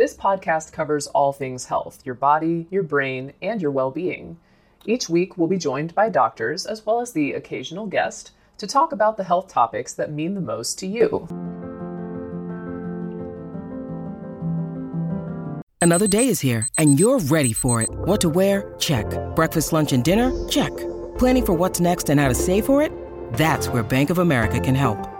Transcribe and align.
This 0.00 0.16
podcast 0.16 0.72
covers 0.72 1.08
all 1.08 1.30
things 1.30 1.66
health 1.66 2.00
your 2.06 2.14
body, 2.14 2.66
your 2.70 2.82
brain, 2.82 3.34
and 3.42 3.60
your 3.60 3.70
well 3.70 3.90
being. 3.90 4.38
Each 4.86 5.10
week, 5.10 5.36
we'll 5.36 5.46
be 5.46 5.58
joined 5.58 5.94
by 5.94 6.08
doctors 6.08 6.64
as 6.64 6.86
well 6.86 7.02
as 7.02 7.12
the 7.12 7.34
occasional 7.34 7.84
guest 7.84 8.30
to 8.56 8.66
talk 8.66 8.92
about 8.92 9.18
the 9.18 9.24
health 9.24 9.48
topics 9.48 9.92
that 9.92 10.10
mean 10.10 10.32
the 10.32 10.40
most 10.40 10.78
to 10.78 10.86
you. 10.86 11.28
Another 15.82 16.06
day 16.06 16.28
is 16.28 16.40
here, 16.40 16.66
and 16.78 16.98
you're 16.98 17.18
ready 17.18 17.52
for 17.52 17.82
it. 17.82 17.90
What 17.90 18.22
to 18.22 18.30
wear? 18.30 18.72
Check. 18.78 19.04
Breakfast, 19.36 19.70
lunch, 19.74 19.92
and 19.92 20.02
dinner? 20.02 20.32
Check. 20.48 20.74
Planning 21.18 21.44
for 21.44 21.52
what's 21.52 21.78
next 21.78 22.08
and 22.08 22.18
how 22.18 22.28
to 22.28 22.34
save 22.34 22.64
for 22.64 22.80
it? 22.80 22.90
That's 23.34 23.68
where 23.68 23.82
Bank 23.82 24.08
of 24.08 24.16
America 24.16 24.60
can 24.60 24.74
help. 24.74 25.19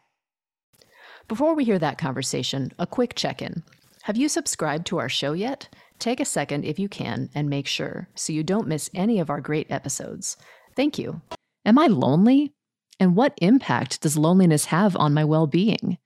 Before 1.31 1.55
we 1.55 1.63
hear 1.63 1.79
that 1.79 1.97
conversation, 1.97 2.73
a 2.77 2.85
quick 2.85 3.15
check 3.15 3.41
in. 3.41 3.63
Have 4.01 4.17
you 4.17 4.27
subscribed 4.27 4.85
to 4.87 4.97
our 4.97 5.07
show 5.07 5.31
yet? 5.31 5.69
Take 5.97 6.19
a 6.19 6.25
second 6.25 6.65
if 6.65 6.77
you 6.77 6.89
can 6.89 7.29
and 7.33 7.49
make 7.49 7.67
sure 7.67 8.09
so 8.15 8.33
you 8.33 8.43
don't 8.43 8.67
miss 8.67 8.89
any 8.93 9.17
of 9.17 9.29
our 9.29 9.39
great 9.39 9.71
episodes. 9.71 10.35
Thank 10.75 10.99
you. 10.99 11.21
Am 11.65 11.79
I 11.79 11.87
lonely? 11.87 12.51
And 12.99 13.15
what 13.15 13.37
impact 13.41 14.01
does 14.01 14.17
loneliness 14.17 14.65
have 14.65 14.97
on 14.97 15.13
my 15.13 15.23
well 15.23 15.47
being? 15.47 15.97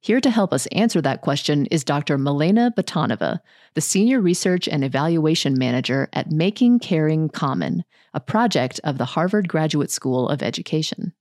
Here 0.00 0.20
to 0.20 0.28
help 0.28 0.52
us 0.52 0.66
answer 0.72 1.00
that 1.02 1.20
question 1.20 1.66
is 1.66 1.84
Dr. 1.84 2.18
Milena 2.18 2.72
Batanova, 2.76 3.38
the 3.74 3.80
Senior 3.80 4.20
Research 4.20 4.66
and 4.66 4.82
Evaluation 4.82 5.56
Manager 5.56 6.08
at 6.12 6.32
Making 6.32 6.80
Caring 6.80 7.28
Common, 7.28 7.84
a 8.12 8.18
project 8.18 8.80
of 8.82 8.98
the 8.98 9.04
Harvard 9.04 9.46
Graduate 9.46 9.92
School 9.92 10.28
of 10.28 10.42
Education. 10.42 11.12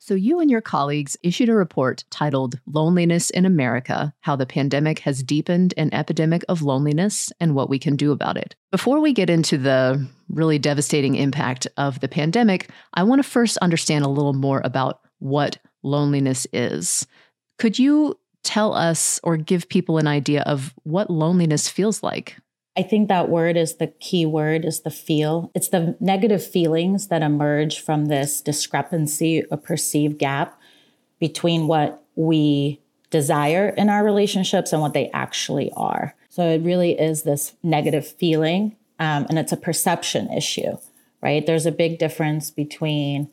So, 0.00 0.14
you 0.14 0.38
and 0.38 0.48
your 0.48 0.60
colleagues 0.60 1.16
issued 1.24 1.48
a 1.48 1.54
report 1.54 2.04
titled 2.08 2.60
Loneliness 2.66 3.30
in 3.30 3.44
America 3.44 4.14
How 4.20 4.36
the 4.36 4.46
Pandemic 4.46 5.00
Has 5.00 5.24
Deepened 5.24 5.74
an 5.76 5.92
Epidemic 5.92 6.44
of 6.48 6.62
Loneliness 6.62 7.32
and 7.40 7.54
What 7.54 7.68
We 7.68 7.80
Can 7.80 7.96
Do 7.96 8.12
About 8.12 8.36
It. 8.36 8.54
Before 8.70 9.00
we 9.00 9.12
get 9.12 9.28
into 9.28 9.58
the 9.58 10.08
really 10.28 10.58
devastating 10.58 11.16
impact 11.16 11.66
of 11.76 11.98
the 11.98 12.08
pandemic, 12.08 12.70
I 12.94 13.02
want 13.02 13.18
to 13.22 13.28
first 13.28 13.58
understand 13.58 14.04
a 14.04 14.08
little 14.08 14.34
more 14.34 14.62
about 14.64 15.00
what 15.18 15.58
loneliness 15.82 16.46
is. 16.52 17.06
Could 17.58 17.78
you 17.78 18.18
tell 18.44 18.74
us 18.74 19.18
or 19.24 19.36
give 19.36 19.68
people 19.68 19.98
an 19.98 20.06
idea 20.06 20.42
of 20.42 20.72
what 20.84 21.10
loneliness 21.10 21.68
feels 21.68 22.04
like? 22.04 22.36
I 22.78 22.82
think 22.82 23.08
that 23.08 23.28
word 23.28 23.56
is 23.56 23.74
the 23.76 23.88
key 23.88 24.24
word 24.24 24.64
is 24.64 24.82
the 24.82 24.90
feel. 24.90 25.50
It's 25.52 25.70
the 25.70 25.96
negative 25.98 26.46
feelings 26.46 27.08
that 27.08 27.22
emerge 27.22 27.80
from 27.80 28.06
this 28.06 28.40
discrepancy 28.40 29.42
or 29.50 29.56
perceived 29.56 30.16
gap 30.20 30.60
between 31.18 31.66
what 31.66 32.04
we 32.14 32.80
desire 33.10 33.70
in 33.70 33.88
our 33.88 34.04
relationships 34.04 34.72
and 34.72 34.80
what 34.80 34.94
they 34.94 35.10
actually 35.10 35.72
are. 35.76 36.14
So 36.28 36.48
it 36.50 36.62
really 36.62 36.92
is 36.92 37.24
this 37.24 37.56
negative 37.64 38.06
feeling, 38.06 38.76
um, 39.00 39.26
and 39.28 39.40
it's 39.40 39.50
a 39.50 39.56
perception 39.56 40.32
issue, 40.32 40.78
right? 41.20 41.44
There's 41.44 41.66
a 41.66 41.72
big 41.72 41.98
difference 41.98 42.52
between 42.52 43.28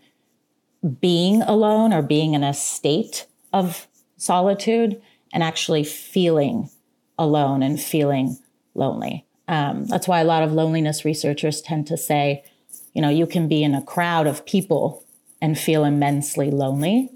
being 1.00 1.44
alone 1.44 1.94
or 1.94 2.02
being 2.02 2.34
in 2.34 2.44
a 2.44 2.54
state 2.54 3.28
of 3.54 3.88
solitude 4.18 5.00
and 5.32 5.44
actually 5.44 5.84
feeling 5.84 6.72
alone 7.20 7.62
and 7.62 7.80
feeling 7.80 8.40
lonely. 8.74 9.24
Um, 9.48 9.86
that's 9.86 10.08
why 10.08 10.22
a 10.22 10.26
lot 10.26 10.44
of 10.44 10.54
loneliness 10.54 11.06
researchers 11.06 11.62
tend 11.62 11.88
to 11.88 11.98
say, 11.98 12.44
you 12.94 13.02
know, 13.02 13.10
you 13.10 13.28
can 13.28 13.48
be 13.48 13.64
in 13.64 13.76
a 13.76 13.82
crowd 13.82 14.28
of 14.28 14.46
people 14.46 15.06
and 15.42 15.58
feel 15.58 15.84
immensely 15.84 16.50
lonely, 16.50 17.12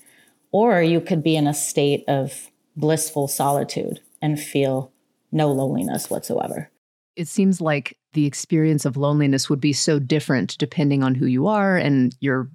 or 0.51 0.81
you 0.81 1.01
could 1.01 1.23
be 1.23 1.35
in 1.35 1.47
a 1.47 1.53
state 1.53 2.03
of 2.07 2.49
blissful 2.75 3.27
solitude 3.27 4.01
and 4.21 4.39
feel 4.39 4.91
no 5.31 5.51
loneliness 5.51 6.09
whatsoever. 6.09 6.69
It 7.15 7.27
seems 7.27 7.59
like 7.59 7.97
the 8.13 8.25
experience 8.25 8.85
of 8.85 8.97
loneliness 8.97 9.49
would 9.49 9.59
be 9.59 9.73
so 9.73 9.99
different 9.99 10.57
depending 10.57 11.03
on 11.03 11.15
who 11.15 11.25
you 11.25 11.47
are 11.47 11.77
and 11.77 12.15
your 12.19 12.49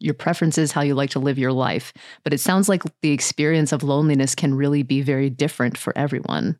your 0.00 0.14
preferences, 0.14 0.70
how 0.70 0.82
you 0.82 0.94
like 0.94 1.10
to 1.10 1.18
live 1.18 1.38
your 1.38 1.52
life. 1.52 1.92
But 2.22 2.32
it 2.32 2.38
sounds 2.38 2.68
like 2.68 2.84
the 3.02 3.10
experience 3.10 3.72
of 3.72 3.82
loneliness 3.82 4.36
can 4.36 4.54
really 4.54 4.84
be 4.84 5.02
very 5.02 5.28
different 5.28 5.76
for 5.76 5.92
everyone. 5.98 6.56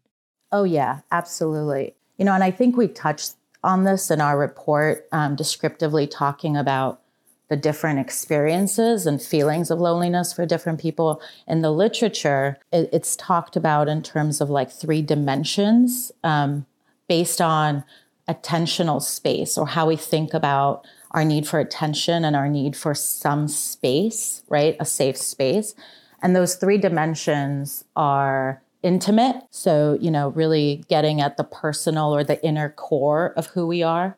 Oh, 0.50 0.64
yeah, 0.64 1.00
absolutely. 1.12 1.94
You 2.18 2.24
know, 2.24 2.34
and 2.34 2.44
I 2.44 2.50
think 2.50 2.76
we 2.76 2.88
touched 2.88 3.34
on 3.64 3.84
this 3.84 4.10
in 4.10 4.20
our 4.20 4.38
report, 4.38 5.08
um, 5.12 5.36
descriptively 5.36 6.06
talking 6.06 6.56
about 6.56 7.00
the 7.48 7.56
different 7.56 7.98
experiences 7.98 9.06
and 9.06 9.22
feelings 9.22 9.70
of 9.70 9.80
loneliness 9.80 10.32
for 10.32 10.44
different 10.44 10.80
people. 10.80 11.20
In 11.46 11.62
the 11.62 11.70
literature, 11.70 12.58
it, 12.72 12.90
it's 12.92 13.16
talked 13.16 13.56
about 13.56 13.88
in 13.88 14.02
terms 14.02 14.40
of 14.40 14.50
like 14.50 14.70
three 14.70 15.00
dimensions 15.00 16.12
um, 16.22 16.66
based 17.08 17.40
on 17.40 17.84
attentional 18.28 19.00
space 19.00 19.56
or 19.56 19.66
how 19.66 19.86
we 19.86 19.96
think 19.96 20.34
about 20.34 20.86
our 21.12 21.24
need 21.24 21.48
for 21.48 21.58
attention 21.58 22.24
and 22.24 22.36
our 22.36 22.48
need 22.48 22.76
for 22.76 22.94
some 22.94 23.48
space, 23.48 24.42
right? 24.50 24.76
A 24.78 24.84
safe 24.84 25.16
space. 25.16 25.74
And 26.20 26.36
those 26.36 26.56
three 26.56 26.76
dimensions 26.76 27.84
are 27.96 28.60
intimate. 28.82 29.36
So, 29.50 29.98
you 30.00 30.10
know, 30.10 30.28
really 30.30 30.84
getting 30.88 31.20
at 31.20 31.36
the 31.36 31.44
personal 31.44 32.14
or 32.14 32.24
the 32.24 32.42
inner 32.44 32.70
core 32.70 33.32
of 33.36 33.46
who 33.48 33.66
we 33.66 33.82
are. 33.82 34.16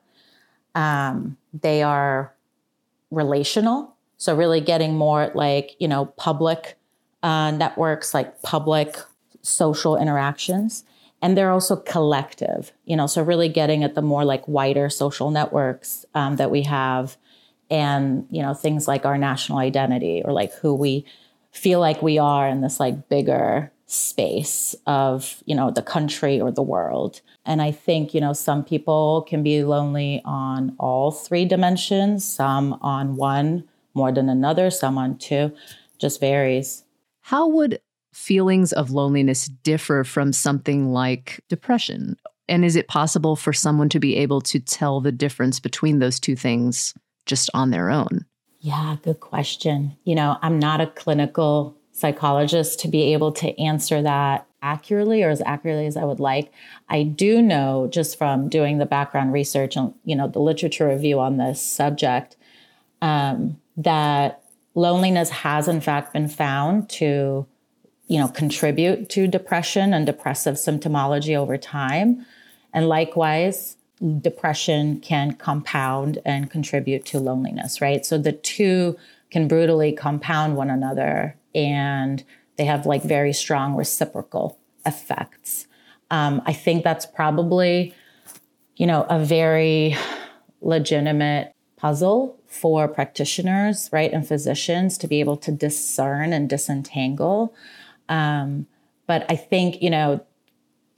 Um, 0.75 1.37
they 1.53 1.83
are 1.83 2.35
relational. 3.11 3.97
So, 4.17 4.37
really 4.37 4.61
getting 4.61 4.97
more 4.97 5.31
like, 5.35 5.77
you 5.79 5.89
know, 5.89 6.07
public 6.07 6.77
uh, 7.23 7.51
networks, 7.51 8.15
like 8.15 8.43
public 8.43 8.97
social 9.43 9.97
interactions. 9.97 10.85
And 11.23 11.37
they're 11.37 11.51
also 11.51 11.77
collective, 11.77 12.73
you 12.87 12.97
know, 12.97 13.07
so 13.07 13.23
really 13.23 13.49
getting 13.49 13.85
at 13.85 13.95
the 13.95 14.03
more 14.03 14.25
like 14.25 14.47
wider 14.49 14.89
social 14.89 15.31
networks 15.31 16.07
um, 16.15 16.37
that 16.37 16.51
we 16.51 16.63
have 16.63 17.19
and, 17.71 18.27
you 18.31 18.41
know, 18.41 18.55
things 18.55 18.89
like 18.89 19.05
our 19.05 19.19
national 19.19 19.59
identity 19.59 20.23
or 20.25 20.33
like 20.33 20.53
who 20.55 20.75
we 20.75 21.05
feel 21.53 21.79
like 21.79 22.01
we 22.01 22.19
are 22.19 22.49
in 22.49 22.63
this 22.63 22.81
like 22.81 23.09
bigger 23.09 23.71
space 23.91 24.77
of 24.87 25.43
you 25.47 25.55
know 25.55 25.69
the 25.71 25.83
country 25.83 26.41
or 26.41 26.53
the 26.53 26.63
world. 26.63 27.21
And 27.45 27.61
i 27.61 27.73
think 27.73 28.15
you 28.15 28.21
know 28.21 28.33
some 28.33 28.65
people 28.65 29.27
can 29.29 29.43
be 29.43 29.65
lonely 29.65 30.23
on 30.25 30.77
all 30.79 31.11
three 31.11 31.45
dimensions. 31.45 32.25
Some 32.25 32.75
on 32.83 33.17
one 33.17 33.65
more 33.95 34.13
than 34.13 34.29
another 34.29 34.71
some 34.71 34.97
on 34.97 35.19
two. 35.19 35.53
Just 35.99 36.21
varies. 36.21 36.85
How 37.23 37.49
would 37.49 37.81
feelings 38.15 38.73
of 38.73 38.93
loneliness 38.93 39.47
differ 39.47 40.05
from 40.05 40.33
something 40.33 40.93
like 40.93 41.41
depression? 41.49 42.17
And 42.49 42.65
is 42.65 42.77
it 42.77 42.89
possible 42.89 43.37
for 43.37 43.53
someone 43.53 43.89
to 43.91 44.01
be 44.01 44.17
able 44.17 44.41
to 44.43 44.61
tell 44.61 45.01
the 45.01 45.13
difference 45.13 45.61
between 45.61 45.99
those 45.99 46.19
two 46.19 46.37
things 46.37 46.95
just 47.27 47.51
on 47.55 47.71
their 47.71 47.91
own? 47.91 48.25
Yeah 48.61 48.99
good 49.03 49.19
question. 49.19 49.97
You 50.05 50.15
know 50.15 50.37
i'm 50.43 50.61
not 50.61 50.81
a 50.81 50.87
clinical 50.87 51.77
psychologist 52.01 52.81
to 52.81 52.89
be 52.89 53.13
able 53.13 53.33
to 53.33 53.59
answer 53.61 54.01
that 54.03 54.47
accurately 54.63 55.23
or 55.23 55.31
as 55.31 55.43
accurately 55.43 55.87
as 55.87 55.97
I 55.97 56.05
would 56.05 56.21
like. 56.21 56.53
I 56.89 57.03
do 57.03 57.41
know 57.41 57.89
just 57.91 58.19
from 58.19 58.49
doing 58.49 58.79
the 58.79 58.87
background 58.87 59.33
research 59.33 59.77
and 59.77 59.95
you 60.05 60.17
know 60.17 60.29
the 60.29 60.41
literature 60.41 60.89
review 60.89 61.21
on 61.21 61.37
this 61.37 61.63
subject 61.63 62.37
um, 63.03 63.61
that 63.77 64.43
loneliness 64.75 65.31
has 65.31 65.69
in 65.69 65.81
fact 65.81 66.13
been 66.13 66.29
found 66.29 66.89
to 66.89 67.47
you 68.07 68.19
know 68.19 68.29
contribute 68.29 69.09
to 69.11 69.27
depression 69.27 69.93
and 69.95 70.07
depressive 70.07 70.57
symptomology 70.57 71.37
over 71.37 71.57
time 71.57 72.25
and 72.73 72.89
likewise 72.89 73.77
depression 74.21 74.99
can 75.01 75.33
compound 75.33 76.19
and 76.25 76.51
contribute 76.51 77.05
to 77.05 77.19
loneliness 77.19 77.81
right 77.81 78.07
so 78.07 78.17
the 78.17 78.33
two 78.33 78.97
can 79.31 79.49
brutally 79.49 79.93
compound 79.93 80.57
one 80.57 80.71
another 80.71 81.37
and 81.55 82.25
they 82.57 82.65
have 82.65 82.87
like 82.87 83.03
very 83.03 83.33
strong 83.33 83.75
reciprocal 83.75 84.59
effects 84.87 85.67
um, 86.11 86.43
i 86.47 86.53
think 86.53 86.85
that's 86.85 87.07
probably 87.07 87.95
you 88.77 88.87
know 88.87 89.07
a 89.09 89.19
very 89.19 89.97
legitimate 90.61 91.55
puzzle 91.77 92.39
for 92.47 92.89
practitioners, 92.89 93.89
right, 93.93 94.13
and 94.13 94.27
physicians 94.27 94.99
to 94.99 95.09
be 95.09 95.21
able 95.21 95.37
to 95.39 95.51
discern 95.53 96.33
and 96.33 96.49
disentangle. 96.49 97.55
Um, 98.09 98.67
but 99.07 99.25
I 99.31 99.37
think, 99.37 99.81
you 99.81 99.89
know, 99.89 100.21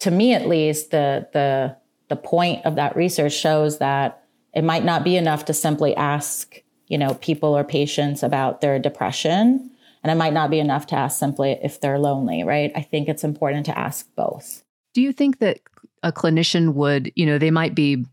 to 0.00 0.10
me 0.10 0.34
at 0.34 0.48
least, 0.48 0.90
the 0.90 1.28
the 1.32 1.76
the 2.08 2.16
point 2.16 2.64
of 2.66 2.75
that 2.75 2.96
research 2.96 3.32
shows 3.32 3.78
that 3.78 4.25
it 4.55 4.64
might 4.64 4.84
not 4.84 5.05
be 5.05 5.16
enough 5.16 5.44
to 5.46 5.55
simply 5.55 5.94
ask, 5.94 6.60
you 6.88 6.98
know, 6.98 7.14
people 7.14 7.56
or 7.56 7.64
patients 7.64 8.22
about 8.22 8.60
their 8.60 8.78
depression. 8.78 9.70
And 10.02 10.10
it 10.10 10.16
might 10.16 10.32
not 10.32 10.50
be 10.50 10.58
enough 10.58 10.87
to 10.88 10.96
ask 10.96 11.19
simply 11.19 11.58
if 11.62 11.81
they're 11.81 11.99
lonely, 11.99 12.43
right? 12.43 12.72
I 12.75 12.82
think 12.82 13.08
it's 13.08 13.25
important 13.25 13.66
to 13.66 13.78
ask 13.78 14.08
both. 14.16 14.64
Do 14.94 15.00
you 15.00 15.12
think 15.12 15.38
that 15.38 15.60
a 16.02 16.12
clinician 16.12 16.75
would, 16.75 17.12
you 17.14 17.25
know, 17.25 17.38
they 17.38 17.50
might 17.50 17.75
be 17.75 18.04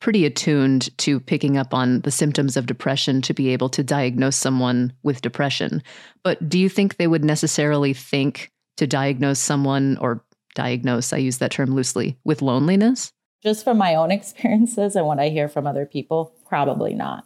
pretty 0.00 0.24
attuned 0.24 0.96
to 0.98 1.20
picking 1.20 1.56
up 1.56 1.72
on 1.72 2.00
the 2.02 2.10
symptoms 2.10 2.56
of 2.56 2.66
depression 2.66 3.22
to 3.22 3.34
be 3.34 3.48
able 3.48 3.68
to 3.70 3.82
diagnose 3.82 4.36
someone 4.36 4.92
with 5.02 5.22
depression. 5.22 5.82
But 6.22 6.48
do 6.48 6.58
you 6.58 6.68
think 6.68 6.96
they 6.96 7.06
would 7.06 7.24
necessarily 7.24 7.94
think 7.94 8.52
to 8.76 8.86
diagnose 8.86 9.38
someone 9.38 9.96
or 10.00 10.22
diagnose, 10.54 11.12
I 11.12 11.18
use 11.18 11.38
that 11.38 11.50
term 11.50 11.74
loosely, 11.74 12.18
with 12.24 12.42
loneliness? 12.42 13.12
Just 13.42 13.64
from 13.64 13.78
my 13.78 13.94
own 13.94 14.10
experiences 14.12 14.96
and 14.96 15.06
what 15.06 15.18
I 15.18 15.28
hear 15.28 15.48
from 15.48 15.66
other 15.66 15.86
people, 15.86 16.32
probably 16.46 16.94
not. 16.94 17.24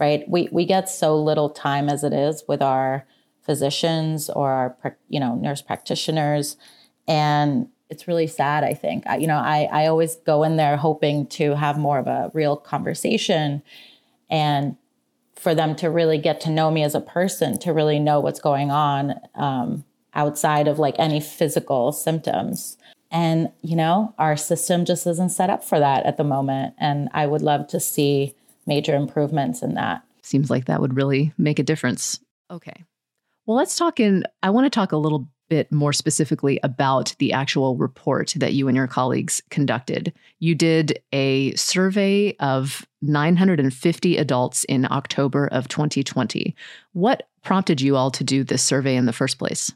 Right? 0.00 0.28
We 0.28 0.48
we 0.50 0.66
get 0.66 0.88
so 0.88 1.16
little 1.16 1.50
time 1.50 1.88
as 1.88 2.02
it 2.02 2.12
is 2.12 2.42
with 2.48 2.60
our 2.60 3.06
physicians 3.44 4.30
or 4.30 4.50
our 4.50 4.96
you 5.08 5.20
know 5.20 5.34
nurse 5.34 5.62
practitioners. 5.62 6.56
And 7.06 7.68
it's 7.90 8.08
really 8.08 8.26
sad 8.26 8.64
i 8.64 8.74
think. 8.74 9.06
I, 9.06 9.16
you 9.16 9.26
know 9.26 9.38
I, 9.38 9.68
I 9.70 9.86
always 9.86 10.16
go 10.16 10.42
in 10.42 10.56
there 10.56 10.76
hoping 10.76 11.26
to 11.28 11.54
have 11.54 11.78
more 11.78 11.98
of 11.98 12.06
a 12.06 12.30
real 12.34 12.56
conversation 12.56 13.62
and 14.30 14.76
for 15.36 15.54
them 15.54 15.76
to 15.76 15.90
really 15.90 16.18
get 16.18 16.40
to 16.42 16.50
know 16.50 16.70
me 16.70 16.82
as 16.82 16.94
a 16.94 17.00
person 17.00 17.58
to 17.58 17.72
really 17.72 17.98
know 17.98 18.20
what's 18.20 18.40
going 18.40 18.70
on 18.70 19.20
um, 19.34 19.84
outside 20.14 20.68
of 20.68 20.78
like 20.78 20.94
any 20.98 21.20
physical 21.20 21.92
symptoms. 21.92 22.78
And 23.10 23.50
you 23.62 23.76
know 23.76 24.14
our 24.18 24.36
system 24.36 24.84
just 24.84 25.06
isn't 25.06 25.30
set 25.30 25.50
up 25.50 25.62
for 25.62 25.78
that 25.78 26.04
at 26.06 26.16
the 26.16 26.24
moment. 26.24 26.74
And 26.78 27.08
i 27.12 27.26
would 27.26 27.42
love 27.42 27.68
to 27.68 27.80
see 27.80 28.34
major 28.66 28.96
improvements 28.96 29.62
in 29.62 29.74
that. 29.74 30.02
Seems 30.22 30.48
like 30.50 30.64
that 30.64 30.80
would 30.80 30.96
really 30.96 31.32
make 31.36 31.58
a 31.58 31.62
difference. 31.62 32.18
Okay 32.50 32.84
well 33.46 33.56
let's 33.56 33.76
talk 33.76 34.00
in 34.00 34.24
i 34.42 34.50
want 34.50 34.64
to 34.64 34.70
talk 34.70 34.92
a 34.92 34.96
little 34.96 35.28
bit 35.48 35.70
more 35.70 35.92
specifically 35.92 36.58
about 36.62 37.14
the 37.18 37.32
actual 37.32 37.76
report 37.76 38.32
that 38.36 38.54
you 38.54 38.68
and 38.68 38.76
your 38.76 38.86
colleagues 38.86 39.42
conducted. 39.50 40.12
You 40.38 40.54
did 40.54 40.98
a 41.12 41.54
survey 41.54 42.34
of 42.40 42.86
950 43.02 44.16
adults 44.16 44.64
in 44.64 44.90
October 44.90 45.48
of 45.48 45.68
2020. 45.68 46.54
What 46.92 47.28
prompted 47.42 47.80
you 47.80 47.96
all 47.96 48.10
to 48.12 48.24
do 48.24 48.44
this 48.44 48.62
survey 48.62 48.96
in 48.96 49.06
the 49.06 49.12
first 49.12 49.38
place? 49.38 49.72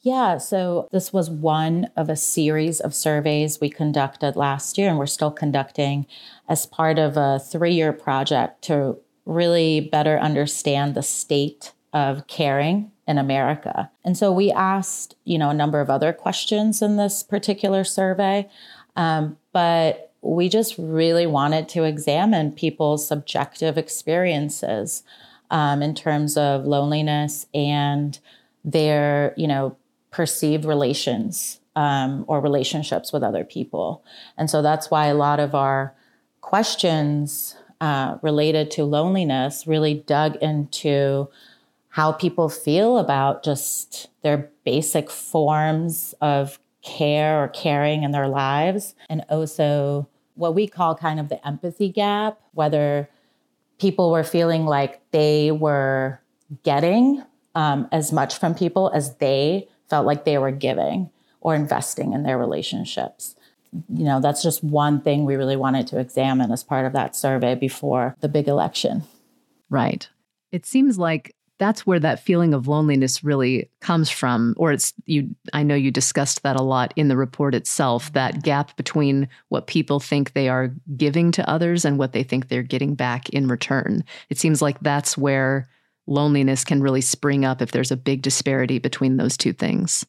Yeah, 0.00 0.38
so 0.38 0.88
this 0.92 1.12
was 1.12 1.28
one 1.28 1.88
of 1.96 2.08
a 2.08 2.16
series 2.16 2.80
of 2.80 2.94
surveys 2.94 3.60
we 3.60 3.70
conducted 3.70 4.36
last 4.36 4.78
year, 4.78 4.88
and 4.88 4.98
we're 4.98 5.06
still 5.06 5.32
conducting 5.32 6.06
as 6.48 6.64
part 6.64 6.98
of 6.98 7.16
a 7.16 7.40
three 7.40 7.72
year 7.72 7.92
project 7.92 8.62
to 8.62 8.98
really 9.24 9.80
better 9.80 10.18
understand 10.18 10.94
the 10.94 11.02
state 11.02 11.72
of 11.96 12.26
caring 12.26 12.92
in 13.08 13.16
America. 13.16 13.90
And 14.04 14.18
so 14.18 14.30
we 14.30 14.52
asked, 14.52 15.16
you 15.24 15.38
know, 15.38 15.48
a 15.48 15.54
number 15.54 15.80
of 15.80 15.88
other 15.88 16.12
questions 16.12 16.82
in 16.82 16.98
this 16.98 17.22
particular 17.22 17.84
survey, 17.84 18.50
um, 18.96 19.38
but 19.52 20.12
we 20.20 20.50
just 20.50 20.74
really 20.76 21.26
wanted 21.26 21.70
to 21.70 21.84
examine 21.84 22.52
people's 22.52 23.08
subjective 23.08 23.78
experiences 23.78 25.04
um, 25.50 25.82
in 25.82 25.94
terms 25.94 26.36
of 26.36 26.66
loneliness 26.66 27.46
and 27.54 28.18
their, 28.62 29.32
you 29.38 29.48
know, 29.48 29.74
perceived 30.10 30.66
relations 30.66 31.60
um, 31.76 32.26
or 32.28 32.40
relationships 32.40 33.10
with 33.10 33.22
other 33.22 33.44
people. 33.44 34.04
And 34.36 34.50
so 34.50 34.60
that's 34.60 34.90
why 34.90 35.06
a 35.06 35.14
lot 35.14 35.40
of 35.40 35.54
our 35.54 35.94
questions 36.42 37.56
uh, 37.80 38.18
related 38.20 38.70
to 38.72 38.84
loneliness 38.84 39.66
really 39.66 39.94
dug 39.94 40.36
into 40.36 41.28
how 41.96 42.12
people 42.12 42.50
feel 42.50 42.98
about 42.98 43.42
just 43.42 44.08
their 44.22 44.50
basic 44.66 45.08
forms 45.10 46.14
of 46.20 46.58
care 46.82 47.42
or 47.42 47.48
caring 47.48 48.02
in 48.02 48.10
their 48.10 48.28
lives, 48.28 48.94
and 49.08 49.24
also 49.30 50.06
what 50.34 50.54
we 50.54 50.66
call 50.66 50.94
kind 50.94 51.18
of 51.18 51.30
the 51.30 51.48
empathy 51.48 51.88
gap, 51.88 52.38
whether 52.52 53.08
people 53.78 54.10
were 54.10 54.22
feeling 54.22 54.66
like 54.66 55.00
they 55.10 55.50
were 55.50 56.20
getting 56.64 57.24
um, 57.54 57.88
as 57.90 58.12
much 58.12 58.38
from 58.38 58.54
people 58.54 58.90
as 58.94 59.14
they 59.14 59.66
felt 59.88 60.04
like 60.04 60.26
they 60.26 60.36
were 60.36 60.50
giving 60.50 61.08
or 61.40 61.54
investing 61.54 62.12
in 62.12 62.24
their 62.24 62.36
relationships. 62.36 63.36
You 63.88 64.04
know, 64.04 64.20
that's 64.20 64.42
just 64.42 64.62
one 64.62 65.00
thing 65.00 65.24
we 65.24 65.36
really 65.36 65.56
wanted 65.56 65.86
to 65.86 65.98
examine 65.98 66.52
as 66.52 66.62
part 66.62 66.84
of 66.84 66.92
that 66.92 67.16
survey 67.16 67.54
before 67.54 68.14
the 68.20 68.28
big 68.28 68.48
election. 68.48 69.04
Right. 69.70 70.06
It 70.52 70.66
seems 70.66 70.98
like 70.98 71.34
that's 71.58 71.86
where 71.86 72.00
that 72.00 72.20
feeling 72.20 72.52
of 72.52 72.68
loneliness 72.68 73.24
really 73.24 73.70
comes 73.80 74.10
from 74.10 74.54
or 74.56 74.72
it's 74.72 74.92
you 75.06 75.34
i 75.52 75.62
know 75.62 75.74
you 75.74 75.90
discussed 75.90 76.42
that 76.42 76.58
a 76.58 76.62
lot 76.62 76.92
in 76.96 77.08
the 77.08 77.16
report 77.16 77.54
itself 77.54 78.12
that 78.12 78.42
gap 78.42 78.76
between 78.76 79.28
what 79.48 79.66
people 79.66 80.00
think 80.00 80.32
they 80.32 80.48
are 80.48 80.74
giving 80.96 81.32
to 81.32 81.48
others 81.48 81.84
and 81.84 81.98
what 81.98 82.12
they 82.12 82.22
think 82.22 82.48
they're 82.48 82.62
getting 82.62 82.94
back 82.94 83.28
in 83.30 83.48
return. 83.48 84.04
It 84.30 84.38
seems 84.38 84.62
like 84.62 84.78
that's 84.80 85.16
where 85.16 85.68
loneliness 86.06 86.64
can 86.64 86.82
really 86.82 87.00
spring 87.00 87.44
up 87.44 87.60
if 87.60 87.72
there's 87.72 87.90
a 87.90 87.96
big 87.96 88.22
disparity 88.22 88.78
between 88.78 89.16
those 89.16 89.36
two 89.36 89.52
things. 89.52 90.04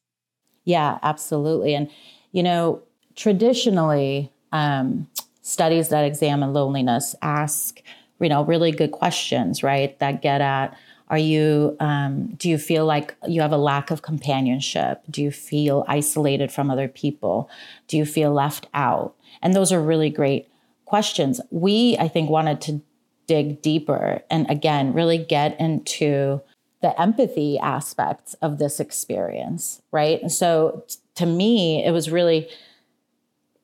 Yeah 0.65 0.99
absolutely. 1.03 1.73
And 1.75 1.89
you 2.31 2.43
know 2.43 2.81
traditionally 3.15 4.31
um, 4.51 5.07
studies 5.41 5.89
that 5.89 6.03
examine 6.03 6.53
loneliness 6.53 7.15
ask 7.21 7.81
you 8.19 8.29
know 8.29 8.43
really 8.43 8.71
good 8.71 8.91
questions 8.91 9.63
right? 9.63 9.97
That 9.99 10.21
get 10.21 10.41
at 10.41 10.77
are 11.09 11.17
you, 11.17 11.77
um, 11.79 12.35
do 12.35 12.49
you 12.49 12.57
feel 12.57 12.85
like 12.85 13.15
you 13.27 13.41
have 13.41 13.53
a 13.53 13.57
lack 13.57 13.91
of 13.91 14.01
companionship? 14.01 15.01
Do 15.09 15.21
you 15.21 15.31
feel 15.31 15.85
isolated 15.87 16.51
from 16.51 16.69
other 16.69 16.87
people? 16.87 17.49
Do 17.87 17.97
you 17.97 18.05
feel 18.05 18.33
left 18.33 18.67
out? 18.73 19.15
And 19.41 19.53
those 19.53 19.71
are 19.71 19.81
really 19.81 20.09
great 20.09 20.49
questions. 20.85 21.39
We, 21.49 21.97
I 21.97 22.07
think, 22.07 22.29
wanted 22.29 22.59
to 22.61 22.81
dig 23.27 23.61
deeper 23.61 24.21
and 24.29 24.49
again, 24.49 24.93
really 24.93 25.17
get 25.17 25.59
into 25.59 26.41
the 26.81 26.99
empathy 26.99 27.57
aspects 27.57 28.35
of 28.35 28.57
this 28.57 28.79
experience, 28.79 29.81
right? 29.91 30.21
And 30.21 30.31
so 30.31 30.83
t- 30.87 30.97
to 31.15 31.25
me, 31.25 31.83
it 31.85 31.91
was 31.91 32.09
really, 32.09 32.49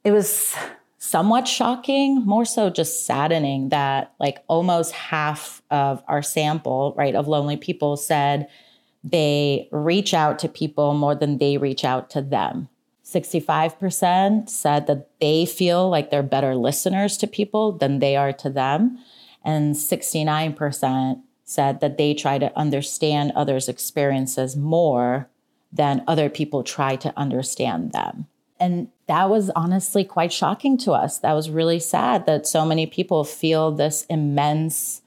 it 0.04 0.12
was 0.12 0.56
somewhat 1.04 1.50
shocking, 1.50 2.26
more 2.26 2.46
so 2.46 2.70
just 2.70 3.06
saddening 3.06 3.68
that 3.68 4.14
like 4.22 4.42
almost 4.48 4.94
half 4.94 5.62
of 5.70 6.02
our 6.08 6.22
sample, 6.22 6.94
right, 6.98 7.14
of 7.14 7.28
lonely 7.28 7.58
people 7.58 7.98
said 7.98 8.48
they 9.04 9.68
reach 9.74 10.14
out 10.14 10.40
to 10.40 10.48
people 10.48 10.94
more 10.94 11.14
than 11.14 11.40
they 11.40 11.58
reach 11.58 11.84
out 11.84 12.10
to 12.10 12.22
them. 12.22 12.70
65% 13.04 14.50
said 14.50 14.88
that 14.88 15.10
they 15.20 15.46
feel 15.46 15.90
like 15.90 16.10
they're 16.10 16.24
better 16.24 16.56
listeners 16.56 17.18
to 17.18 17.28
people 17.28 17.74
than 17.74 18.00
they 18.00 18.16
are 18.16 18.32
to 18.32 18.50
them. 18.50 18.98
And 19.44 19.76
69% 19.76 21.22
said 21.44 21.82
that 21.82 21.98
they 21.98 22.14
try 22.14 22.38
to 22.38 22.58
understand 22.58 23.34
others' 23.36 23.68
experiences 23.68 24.56
more 24.56 25.30
than 25.70 26.02
other 26.08 26.30
people 26.30 26.64
try 26.64 26.96
to 26.96 27.14
understand 27.18 27.92
them. 27.92 28.28
And 28.64 28.88
that 29.08 29.30
was 29.30 29.50
honestly 29.58 30.06
quite 30.06 30.32
shocking 30.32 30.78
to 30.80 30.94
us. 30.94 31.20
That 31.20 31.34
was 31.34 31.50
really 31.50 31.80
sad 31.80 32.26
that 32.28 32.48
so 32.48 32.66
many 32.66 32.86
people 32.86 33.26
feel 33.26 33.72
this 33.72 34.06
immense, 34.10 35.02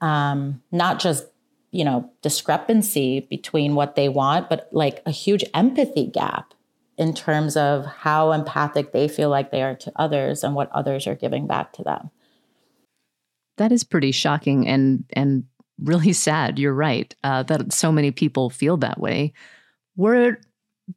um, 0.00 0.62
not 0.72 0.98
just 0.98 1.26
you 1.72 1.84
know, 1.84 2.10
discrepancy 2.22 3.20
between 3.20 3.74
what 3.74 3.96
they 3.96 4.08
want, 4.08 4.48
but 4.48 4.66
like 4.72 5.02
a 5.04 5.10
huge 5.10 5.44
empathy 5.52 6.06
gap 6.06 6.54
in 6.96 7.12
terms 7.12 7.54
of 7.54 7.84
how 7.84 8.32
empathic 8.32 8.92
they 8.92 9.08
feel 9.08 9.28
like 9.28 9.50
they 9.50 9.62
are 9.62 9.74
to 9.74 9.92
others 9.96 10.42
and 10.42 10.54
what 10.54 10.72
others 10.72 11.06
are 11.06 11.14
giving 11.14 11.46
back 11.46 11.74
to 11.74 11.82
them. 11.82 12.10
That 13.58 13.72
is 13.72 13.84
pretty 13.84 14.12
shocking 14.12 14.66
and 14.66 15.04
and 15.12 15.44
really 15.78 16.14
sad. 16.14 16.58
You're 16.58 16.72
right 16.72 17.14
uh, 17.22 17.42
that 17.42 17.74
so 17.74 17.92
many 17.92 18.10
people 18.10 18.48
feel 18.48 18.78
that 18.78 18.98
way. 18.98 19.34
Were 19.96 20.38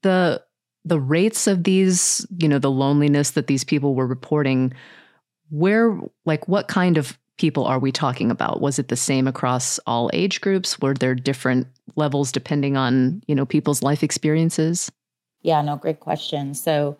the 0.02 0.42
the 0.86 1.00
rates 1.00 1.48
of 1.48 1.64
these, 1.64 2.26
you 2.38 2.48
know, 2.48 2.60
the 2.60 2.72
loneliness 2.72 3.32
that 3.32 3.48
these 3.48 3.64
people 3.64 3.96
were 3.96 4.08
reporting, 4.08 4.74
where 5.50 6.00
like 6.26 6.48
what 6.48 6.68
kind 6.68 6.98
of 6.98 7.18
people 7.38 7.66
are 7.66 7.80
we 7.80 7.92
talking 7.92 8.30
about? 8.30 8.62
Was 8.62 8.78
it 8.78 8.90
the 8.90 8.96
same 8.96 9.28
across 9.28 9.80
all 9.88 10.10
age 10.14 10.42
groups? 10.42 10.80
Were 10.80 10.94
there 10.94 11.16
different 11.16 11.68
levels 11.96 12.32
depending 12.32 12.78
on, 12.78 13.24
you 13.28 13.34
know, 13.34 13.46
people's 13.46 13.82
life 13.82 14.04
experiences? 14.04 14.92
Yeah, 15.42 15.62
no, 15.62 15.78
great 15.78 16.00
question. 16.00 16.54
So, 16.54 16.98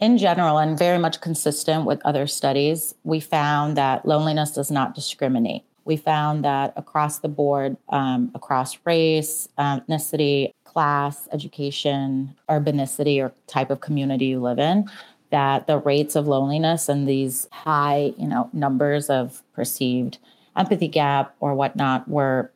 in 0.00 0.18
general, 0.18 0.58
and 0.58 0.76
very 0.76 0.98
much 0.98 1.20
consistent 1.20 1.84
with 1.84 2.00
other 2.04 2.26
studies, 2.26 2.94
we 3.04 3.20
found 3.20 3.76
that 3.76 4.04
loneliness 4.04 4.50
does 4.50 4.70
not 4.70 4.96
discriminate. 4.96 5.62
We 5.84 5.96
found 5.96 6.44
that 6.44 6.72
across 6.76 7.20
the 7.20 7.28
board, 7.28 7.76
um, 7.88 8.32
across 8.34 8.78
race, 8.84 9.48
ethnicity, 9.58 10.52
class, 10.72 11.28
education, 11.32 12.34
urbanicity, 12.48 13.22
or 13.22 13.32
type 13.46 13.70
of 13.70 13.80
community 13.80 14.26
you 14.26 14.40
live 14.40 14.58
in, 14.58 14.88
that 15.30 15.66
the 15.66 15.78
rates 15.78 16.14
of 16.14 16.26
loneliness 16.26 16.88
and 16.88 17.08
these 17.08 17.48
high, 17.52 18.12
you 18.18 18.26
know, 18.26 18.48
numbers 18.52 19.08
of 19.10 19.42
perceived 19.54 20.18
empathy 20.56 20.88
gap 20.88 21.34
or 21.40 21.54
whatnot 21.54 22.06
were 22.08 22.50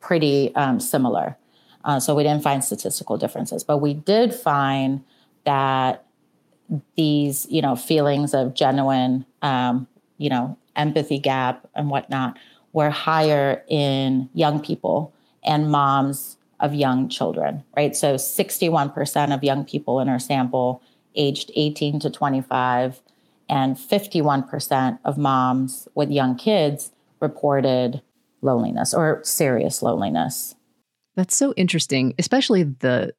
pretty 0.00 0.54
um, 0.54 0.80
similar. 0.80 1.36
Uh, 1.84 2.00
so 2.00 2.14
we 2.14 2.22
didn't 2.22 2.42
find 2.42 2.64
statistical 2.64 3.16
differences, 3.16 3.62
but 3.62 3.78
we 3.78 3.94
did 3.94 4.34
find 4.34 5.04
that 5.44 6.04
these, 6.96 7.46
you 7.50 7.62
know, 7.62 7.76
feelings 7.76 8.34
of 8.34 8.54
genuine, 8.54 9.24
um, 9.42 9.86
you 10.18 10.28
know, 10.28 10.56
empathy 10.76 11.18
gap 11.18 11.66
and 11.74 11.90
whatnot 11.90 12.38
were 12.72 12.90
higher 12.90 13.64
in 13.68 14.28
young 14.34 14.60
people 14.60 15.12
and 15.44 15.70
moms 15.70 16.37
of 16.60 16.74
young 16.74 17.08
children, 17.08 17.64
right? 17.76 17.94
So 17.94 18.16
61% 18.16 19.34
of 19.34 19.44
young 19.44 19.64
people 19.64 20.00
in 20.00 20.08
our 20.08 20.18
sample 20.18 20.82
aged 21.14 21.50
18 21.54 22.00
to 22.00 22.10
25, 22.10 23.00
and 23.48 23.76
51% 23.76 24.98
of 25.04 25.18
moms 25.18 25.88
with 25.94 26.10
young 26.10 26.36
kids 26.36 26.92
reported 27.20 28.02
loneliness 28.42 28.94
or 28.94 29.20
serious 29.24 29.82
loneliness. 29.82 30.54
That's 31.16 31.36
so 31.36 31.52
interesting, 31.54 32.14
especially 32.18 32.62
the 32.62 33.12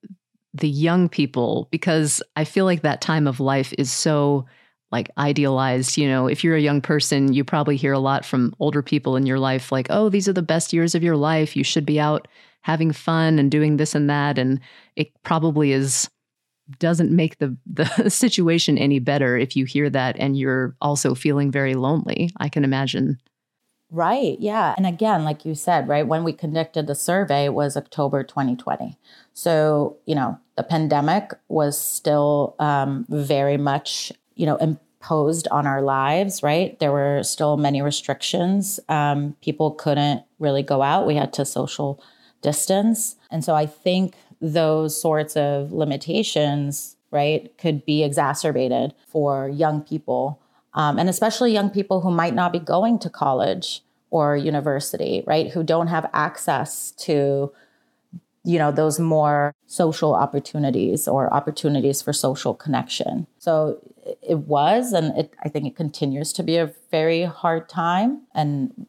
the 0.54 0.70
young 0.70 1.10
people 1.10 1.68
because 1.70 2.24
I 2.36 2.44
feel 2.44 2.66
like 2.66 2.82
that 2.82 3.02
time 3.02 3.28
of 3.28 3.40
life 3.40 3.72
is 3.78 3.92
so 3.92 4.48
like 4.92 5.12
idealized, 5.20 5.96
you 5.96 6.08
know, 6.08 6.26
if 6.26 6.44
you're 6.44 6.56
a 6.56 6.62
young 6.62 6.82
person, 6.82 7.34
you 7.34 7.44
probably 7.44 7.76
hear 7.76 7.94
a 7.94 8.00
lot 8.00 8.26
from 8.26 8.56
older 8.60 8.82
people 8.82 9.16
in 9.16 9.28
your 9.28 9.38
life 9.38 9.72
like, 9.72 9.88
"Oh, 9.92 10.10
these 10.10 10.28
are 10.28 10.34
the 10.34 10.42
best 10.42 10.74
years 10.74 10.96
of 10.96 11.04
your 11.04 11.18
life. 11.18 11.56
You 11.56 11.64
should 11.64 11.86
be 11.86 12.00
out 12.00 12.28
having 12.62 12.92
fun 12.92 13.40
and 13.40 13.52
doing 13.52 13.78
this 13.78 13.96
and 13.96 14.10
that." 14.10 14.38
And 14.38 14.60
it 14.96 15.12
probably 15.24 15.72
is 15.72 16.10
doesn't 16.78 17.12
make 17.12 17.40
the 17.40 17.58
the 17.66 17.86
situation 18.10 18.78
any 18.78 19.00
better 19.00 19.38
if 19.38 19.56
you 19.56 19.66
hear 19.66 19.90
that 19.90 20.16
and 20.20 20.38
you're 20.38 20.76
also 20.82 21.16
feeling 21.16 21.52
very 21.52 21.74
lonely. 21.74 22.32
I 22.38 22.50
can 22.50 22.64
imagine. 22.64 23.20
Right. 23.92 24.38
Yeah. 24.40 24.76
And 24.78 24.86
again, 24.86 25.24
like 25.24 25.46
you 25.46 25.56
said, 25.56 25.88
right, 25.88 26.08
when 26.08 26.24
we 26.24 26.32
conducted 26.32 26.86
the 26.86 26.94
survey 26.94 27.50
was 27.50 27.76
October 27.76 28.24
2020. 28.24 28.96
So, 29.34 29.98
you 30.06 30.14
know, 30.14 30.38
the 30.56 30.64
pandemic 30.64 31.32
was 31.48 31.80
still 31.80 32.56
um, 32.60 33.08
very 33.10 33.58
much, 33.58 34.12
you 34.36 34.46
know, 34.46 34.58
imposed 34.58 35.48
on 35.48 35.66
our 35.66 35.82
lives, 35.82 36.44
right? 36.44 36.80
There 36.80 36.92
were 36.92 37.24
still 37.24 37.58
many 37.58 37.82
restrictions. 37.82 38.80
Um, 38.90 39.36
people 39.42 39.72
couldn't 39.72 40.24
really 40.38 40.62
go 40.62 40.84
out. 40.84 41.08
We 41.08 41.16
had 41.16 41.34
to 41.34 41.46
social 41.46 42.00
distance. 42.42 43.16
And 43.32 43.44
so 43.44 43.56
I 43.56 43.66
think 43.66 44.16
those 44.42 45.00
sorts 45.00 45.36
of 45.36 45.72
limitations, 45.72 46.96
right, 47.12 47.56
could 47.58 47.86
be 47.86 48.04
exacerbated 48.04 48.94
for 49.08 49.50
young 49.50 49.82
people. 49.82 50.40
Um, 50.74 51.00
and 51.00 51.10
especially 51.10 51.52
young 51.52 51.70
people 51.70 52.02
who 52.02 52.12
might 52.12 52.36
not 52.36 52.54
be 52.54 52.60
going 52.60 53.00
to 53.00 53.10
college 53.10 53.82
or 54.12 54.38
university, 54.38 55.24
right, 55.28 55.52
who 55.52 55.64
don't 55.64 55.88
have 55.88 56.10
access 56.14 56.92
to, 56.92 57.52
you 58.44 58.58
know, 58.58 58.72
those 58.72 59.00
more 59.00 59.54
social 59.68 60.16
opportunities 60.16 61.08
or 61.08 61.34
opportunities 61.34 62.02
for 62.02 62.14
social 62.14 62.54
connection. 62.54 63.28
So 63.40 63.80
it 64.22 64.40
was, 64.40 64.94
and 64.94 65.18
it, 65.18 65.34
I 65.44 65.50
think 65.50 65.68
it 65.68 65.76
continues 65.76 66.32
to 66.34 66.44
be 66.44 66.58
a 66.58 66.72
very 66.90 67.24
hard 67.24 67.68
time. 67.68 68.22
And, 68.34 68.88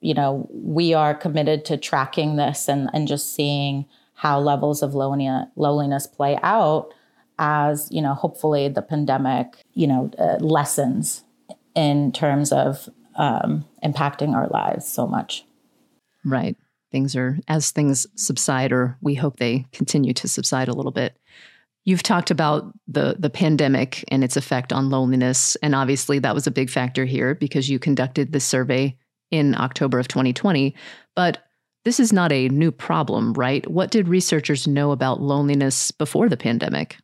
you 0.00 0.14
know, 0.14 0.48
we 0.50 0.94
are 0.94 1.14
committed 1.14 1.64
to 1.66 1.76
tracking 1.76 2.36
this 2.36 2.68
and, 2.68 2.88
and 2.92 3.06
just 3.06 3.34
seeing 3.34 3.86
how 4.14 4.38
levels 4.38 4.82
of 4.82 4.94
loneliness 4.94 6.06
play 6.06 6.38
out 6.42 6.92
as 7.38 7.88
you 7.90 8.02
know 8.02 8.12
hopefully 8.12 8.68
the 8.68 8.82
pandemic 8.82 9.64
you 9.72 9.86
know 9.86 10.10
uh, 10.18 10.36
lessens 10.40 11.24
in 11.74 12.12
terms 12.12 12.52
of 12.52 12.88
um, 13.16 13.64
impacting 13.84 14.34
our 14.34 14.48
lives 14.48 14.86
so 14.86 15.06
much. 15.06 15.44
Right. 16.24 16.56
Things 16.92 17.14
are 17.16 17.38
as 17.48 17.70
things 17.70 18.06
subside 18.14 18.72
or 18.72 18.96
we 19.00 19.14
hope 19.14 19.36
they 19.36 19.66
continue 19.72 20.12
to 20.14 20.28
subside 20.28 20.68
a 20.68 20.72
little 20.72 20.92
bit. 20.92 21.16
You've 21.84 22.02
talked 22.02 22.30
about 22.30 22.72
the 22.88 23.16
the 23.18 23.30
pandemic 23.30 24.04
and 24.08 24.22
its 24.22 24.36
effect 24.36 24.72
on 24.72 24.90
loneliness 24.90 25.56
and 25.56 25.74
obviously 25.74 26.18
that 26.18 26.34
was 26.34 26.46
a 26.46 26.50
big 26.52 26.68
factor 26.68 27.04
here 27.04 27.34
because 27.34 27.70
you 27.70 27.78
conducted 27.78 28.32
this 28.32 28.44
survey 28.44 28.96
in 29.30 29.54
October 29.54 29.98
of 29.98 30.08
2020 30.08 30.74
but 31.14 31.38
this 31.84 31.98
is 31.98 32.12
not 32.12 32.32
a 32.32 32.48
new 32.48 32.70
problem, 32.70 33.32
right? 33.32 33.68
What 33.70 33.90
did 33.90 34.08
researchers 34.08 34.66
know 34.66 34.90
about 34.90 35.20
loneliness 35.20 35.90
before 35.90 36.28
the 36.28 36.36
pandemic? 36.36 36.96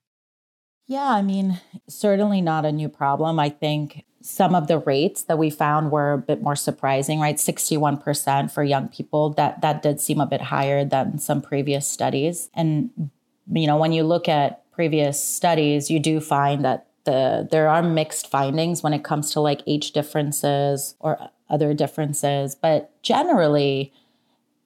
Yeah, 0.87 1.09
I 1.09 1.23
mean, 1.23 1.61
certainly 1.89 2.41
not 2.41 2.65
a 2.65 2.73
new 2.73 2.89
problem. 2.89 3.41
I 3.41 3.49
think 3.49 4.05
some 4.23 4.55
of 4.55 4.67
the 4.67 4.79
rates 4.79 5.25
that 5.25 5.39
we 5.39 5.51
found 5.51 5.91
were 5.91 6.13
a 6.13 6.19
bit 6.19 6.43
more 6.43 6.57
surprising, 6.57 7.21
right? 7.21 7.37
61% 7.37 8.51
for 8.51 8.63
young 8.63 8.89
people. 8.89 9.31
That 9.31 9.63
that 9.63 9.83
did 9.83 10.01
seem 10.01 10.21
a 10.21 10.27
bit 10.27 10.43
higher 10.43 10.85
than 10.85 11.19
some 11.19 11.41
previous 11.41 11.87
studies. 11.87 12.51
And 12.55 13.11
you 13.51 13.67
know, 13.67 13.77
when 13.77 13.93
you 13.93 14.05
look 14.05 14.29
at 14.29 14.71
previous 14.73 15.23
studies, 15.23 15.91
you 15.91 15.99
do 15.99 16.21
find 16.21 16.65
that 16.65 16.87
the 17.05 17.49
there 17.51 17.69
are 17.69 17.83
mixed 17.83 18.31
findings 18.31 18.83
when 18.83 18.93
it 18.93 19.05
comes 19.05 19.31
to 19.33 19.41
like 19.41 19.63
age 19.67 19.93
differences 19.93 20.97
or 21.01 21.31
other 21.49 21.75
differences, 21.75 22.55
but 22.55 22.91
generally 23.03 23.93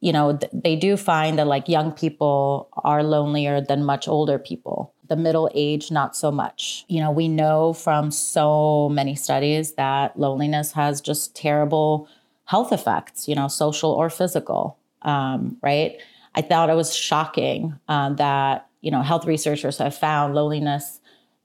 you 0.00 0.12
know, 0.12 0.36
th- 0.36 0.50
they 0.52 0.76
do 0.76 0.96
find 0.96 1.38
that 1.38 1.46
like 1.46 1.68
young 1.68 1.92
people 1.92 2.68
are 2.84 3.02
lonelier 3.02 3.60
than 3.60 3.84
much 3.84 4.08
older 4.08 4.38
people. 4.38 4.94
The 5.08 5.16
middle 5.16 5.50
age, 5.54 5.90
not 5.90 6.16
so 6.16 6.30
much. 6.30 6.84
You 6.88 7.00
know, 7.00 7.10
we 7.10 7.28
know 7.28 7.74
from 7.74 8.10
so 8.10 8.88
many 8.88 9.14
studies 9.14 9.74
that 9.74 10.18
loneliness 10.18 10.72
has 10.72 11.00
just 11.00 11.36
terrible 11.36 12.08
health 12.46 12.72
effects, 12.72 13.28
you 13.28 13.34
know, 13.34 13.48
social 13.48 13.90
or 13.90 14.08
physical, 14.08 14.78
um, 15.02 15.58
right? 15.62 15.98
I 16.34 16.42
thought 16.42 16.70
it 16.70 16.76
was 16.76 16.94
shocking 16.94 17.78
uh, 17.88 18.10
that, 18.14 18.68
you 18.80 18.90
know, 18.90 19.02
health 19.02 19.26
researchers 19.26 19.78
have 19.78 19.94
found 19.94 20.34
loneliness 20.34 20.99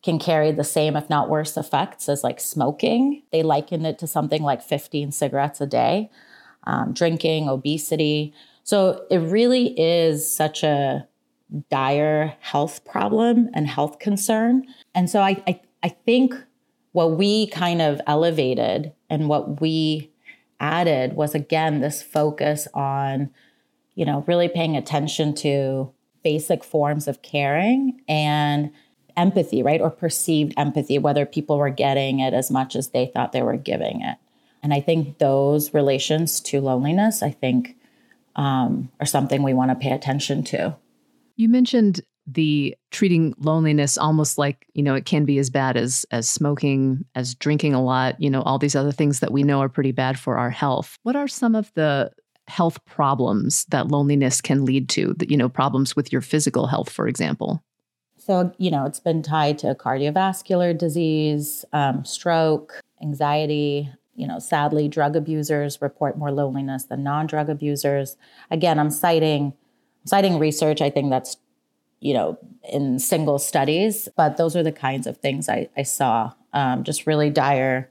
can 0.06 0.20
carry 0.20 0.52
the 0.52 0.64
same, 0.64 0.96
if 0.96 1.10
not 1.10 1.30
worse, 1.30 1.58
effects 1.58 2.08
as 2.08 2.24
like 2.24 2.40
smoking. 2.40 3.24
They 3.32 3.42
likened 3.42 3.88
it 3.88 3.98
to 4.00 4.08
something 4.08 4.44
like 4.44 4.62
15 4.62 5.12
cigarettes 5.12 5.60
a 5.60 5.66
day 5.66 6.12
um, 6.66 6.94
drinking, 6.94 7.50
obesity. 7.50 8.32
So 8.64 9.04
it 9.10 9.18
really 9.18 9.80
is 9.80 10.32
such 10.32 10.64
a 10.64 11.08
dire 11.72 12.36
health 12.40 12.86
problem 12.86 13.50
and 13.56 13.68
health 13.68 13.98
concern. 13.98 14.66
And 14.94 15.10
so 15.10 15.22
I, 15.22 15.42
I, 15.48 15.62
I 15.82 15.90
think 15.90 16.36
what 16.92 17.18
we 17.18 17.48
kind 17.48 17.82
of 17.82 18.00
elevated 18.06 18.94
and 19.10 19.28
what 19.28 19.60
we 19.60 20.12
added 20.60 21.14
was 21.14 21.34
again 21.34 21.82
this 21.82 22.04
focus 22.04 22.68
on, 22.76 23.32
you 23.96 24.06
know, 24.06 24.24
really 24.28 24.50
paying 24.50 24.78
attention 24.78 25.34
to 25.36 25.92
basic 26.24 26.64
forms 26.64 27.08
of 27.08 27.24
caring 27.24 28.02
and 28.08 28.72
empathy, 29.18 29.64
right? 29.64 29.82
Or 29.82 29.90
perceived 29.90 30.54
empathy, 30.58 30.98
whether 30.98 31.26
people 31.26 31.58
were 31.58 31.70
getting 31.70 32.20
it 32.20 32.34
as 32.34 32.52
much 32.52 32.76
as 32.76 32.90
they 32.90 33.08
thought 33.08 33.32
they 33.32 33.42
were 33.42 33.58
giving 33.58 34.02
it. 34.02 34.18
And 34.64 34.74
I 34.74 34.82
think 34.82 35.20
those 35.20 35.74
relations 35.74 36.40
to 36.42 36.60
loneliness, 36.60 37.22
I 37.22 37.32
think, 37.32 37.76
um, 38.36 38.92
are 39.00 39.06
something 39.06 39.44
we 39.44 39.54
want 39.54 39.72
to 39.72 39.76
pay 39.76 39.92
attention 39.92 40.44
to. 40.46 40.76
You 41.36 41.50
mentioned 41.50 42.02
the 42.28 42.76
treating 42.92 43.36
loneliness 43.38 44.00
almost 44.00 44.40
like 44.40 44.66
you 44.74 44.82
know 44.82 44.96
it 44.96 45.06
can 45.06 45.26
be 45.26 45.38
as 45.38 45.52
bad 45.52 45.78
as 45.78 46.08
as 46.10 46.28
smoking 46.28 47.06
as 47.14 47.36
drinking 47.36 47.76
a 47.76 47.84
lot 47.84 48.20
you 48.20 48.32
know 48.32 48.42
all 48.42 48.58
these 48.58 48.76
other 48.76 48.92
things 48.92 49.20
that 49.20 49.32
we 49.32 49.44
know 49.44 49.62
are 49.62 49.70
pretty 49.70 49.92
bad 49.92 50.18
for 50.18 50.36
our 50.36 50.50
health 50.50 50.98
what 51.04 51.16
are 51.16 51.28
some 51.28 51.54
of 51.54 51.72
the 51.76 52.12
health 52.48 52.84
problems 52.86 53.66
that 53.66 53.88
loneliness 53.88 54.42
can 54.42 54.66
lead 54.66 54.90
to, 54.90 55.16
you 55.28 55.38
know, 55.38 55.50
problems 55.50 55.96
with 55.96 56.12
your 56.12 56.22
physical 56.22 56.68
health, 56.68 56.90
for 56.90 57.08
example? 57.08 57.64
So, 58.26 58.52
you 58.58 58.72
know, 58.72 58.86
it's 58.86 59.00
been 59.00 59.22
tied 59.22 59.60
to 59.60 59.76
cardiovascular 59.76 60.76
disease, 60.76 61.64
um, 61.74 62.04
stroke, 62.06 62.82
anxiety. 63.00 63.92
You 64.16 64.28
know, 64.28 64.40
sadly, 64.40 64.88
drug 64.88 65.16
abusers 65.16 65.80
report 65.80 66.18
more 66.18 66.32
loneliness 66.32 66.86
than 66.86 67.04
non-drug 67.04 67.50
abusers. 67.50 68.18
Again, 68.50 68.80
I'm 68.80 68.90
citing 68.90 69.54
citing 70.06 70.40
research. 70.40 70.82
I 70.82 70.90
think 70.90 71.12
that's 71.12 71.38
you 72.00 72.16
know 72.16 72.40
in 72.72 72.98
single 72.98 73.38
studies, 73.38 74.10
but 74.18 74.38
those 74.38 74.56
are 74.56 74.64
the 74.64 74.72
kinds 74.72 75.06
of 75.06 75.18
things 75.18 75.48
I, 75.48 75.70
I 75.78 75.84
saw. 75.84 76.34
Um, 76.52 76.84
just 76.84 77.06
really 77.06 77.30
dire 77.30 77.90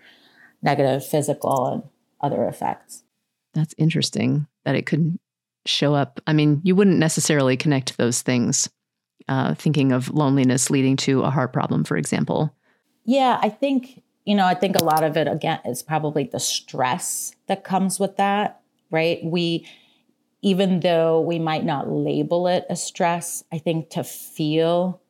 negative 0.62 1.06
physical 1.06 1.66
and 1.66 1.82
other 2.20 2.48
effects. 2.48 3.04
That's 3.52 3.74
interesting 3.78 4.48
that 4.64 4.74
it 4.74 4.86
could 4.86 5.16
show 5.64 5.94
up. 5.94 6.20
I 6.26 6.32
mean, 6.32 6.60
you 6.64 6.74
wouldn't 6.74 6.98
necessarily 6.98 7.56
connect 7.56 7.98
those 7.98 8.22
things, 8.22 8.68
uh, 9.28 9.54
thinking 9.54 9.92
of 9.92 10.10
loneliness 10.10 10.70
leading 10.70 10.96
to 10.96 11.22
a 11.22 11.30
heart 11.30 11.52
problem, 11.52 11.84
for 11.84 11.96
example. 11.96 12.54
Yeah, 13.04 13.38
I 13.42 13.48
think, 13.48 14.02
you 14.24 14.34
know, 14.34 14.46
I 14.46 14.54
think 14.54 14.76
a 14.76 14.82
lot 14.82 15.04
of 15.04 15.16
it, 15.16 15.28
again, 15.28 15.60
is 15.64 15.82
probably 15.82 16.24
the 16.24 16.40
stress 16.40 17.34
that 17.46 17.64
comes 17.64 18.00
with 18.00 18.16
that, 18.16 18.60
right? 18.90 19.20
We, 19.24 19.66
even 20.42 20.80
though 20.80 21.20
we 21.20 21.38
might 21.38 21.64
not 21.64 21.90
label 21.90 22.46
it 22.46 22.66
as 22.68 22.82
stress, 22.82 23.44
I 23.52 23.58
think 23.58 23.90
to 23.90 24.04
feel 24.04 25.00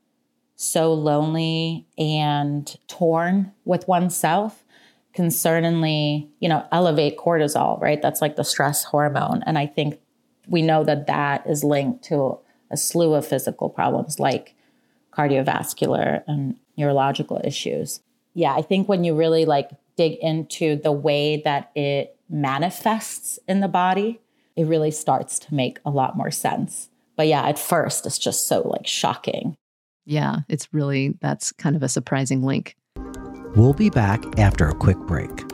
so 0.57 0.93
lonely 0.93 1.87
and 1.99 2.77
torn 2.87 3.53
with 3.65 3.89
oneself 3.89 4.65
can 5.13 5.31
certainly, 5.31 6.29
you 6.41 6.49
know, 6.49 6.67
elevate 6.73 7.17
cortisol, 7.17 7.81
right? 7.81 8.03
That's 8.03 8.21
like 8.21 8.37
the 8.37 8.45
stress 8.45 8.85
hormone. 8.85 9.43
And 9.47 9.59
I 9.59 9.67
think 9.67 10.01
we 10.49 10.63
know 10.63 10.85
that 10.85 11.07
that 11.07 11.47
is 11.47 11.65
linked 11.65 12.05
to 12.05 12.39
a 12.71 12.77
slew 12.77 13.15
of 13.15 13.27
physical 13.27 13.69
problems 13.69 14.19
like 14.19 14.55
cardiovascular 15.13 16.23
and 16.27 16.57
neurological 16.77 17.41
issues. 17.45 18.01
Yeah, 18.35 18.55
I 18.55 18.63
think 18.63 18.89
when 18.89 19.05
you 19.05 19.15
really 19.15 19.45
like 19.45 19.71
dig 19.97 20.19
into 20.21 20.77
the 20.77 20.93
way 20.93 21.41
that 21.45 21.71
it 21.75 22.17
manifests 22.29 23.39
in 23.47 23.61
the 23.61 23.69
body, 23.69 24.21
it 24.57 24.67
really 24.67 24.91
starts 24.91 25.39
to 25.41 25.55
make 25.55 25.79
a 25.85 25.91
lot 25.91 26.17
more 26.17 26.31
sense. 26.31 26.89
But 27.17 27.29
yeah, 27.29 27.47
at 27.47 27.59
first 27.59 28.07
it's 28.07 28.19
just 28.19 28.49
so 28.49 28.63
like 28.69 28.87
shocking. 28.87 29.55
Yeah, 30.05 30.41
it's 30.49 30.73
really 30.73 31.17
that's 31.21 31.53
kind 31.53 31.77
of 31.77 31.83
a 31.83 31.89
surprising 31.89 32.43
link. 32.43 32.77
We'll 33.55 33.73
be 33.73 33.91
back 33.91 34.39
after 34.39 34.69
a 34.69 34.75
quick 34.75 34.99
break. 34.99 35.54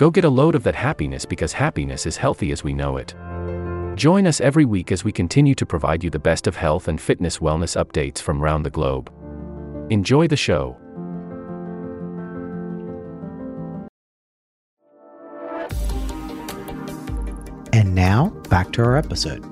Go 0.00 0.10
get 0.10 0.24
a 0.24 0.30
load 0.30 0.54
of 0.54 0.62
that 0.62 0.76
happiness 0.76 1.26
because 1.26 1.52
happiness 1.52 2.06
is 2.06 2.16
healthy 2.16 2.52
as 2.52 2.64
we 2.64 2.72
know 2.72 2.96
it. 2.96 3.14
Join 3.96 4.26
us 4.26 4.40
every 4.40 4.64
week 4.64 4.92
as 4.92 5.04
we 5.04 5.12
continue 5.12 5.54
to 5.54 5.66
provide 5.66 6.02
you 6.02 6.08
the 6.08 6.18
best 6.18 6.46
of 6.46 6.56
health 6.56 6.88
and 6.88 6.98
fitness 6.98 7.36
wellness 7.36 7.76
updates 7.76 8.18
from 8.18 8.42
around 8.42 8.62
the 8.62 8.70
globe. 8.70 9.12
Enjoy 9.90 10.26
the 10.26 10.38
show. 10.38 10.74
And 17.74 17.94
now, 17.94 18.30
back 18.48 18.72
to 18.72 18.82
our 18.82 18.96
episode. 18.96 19.44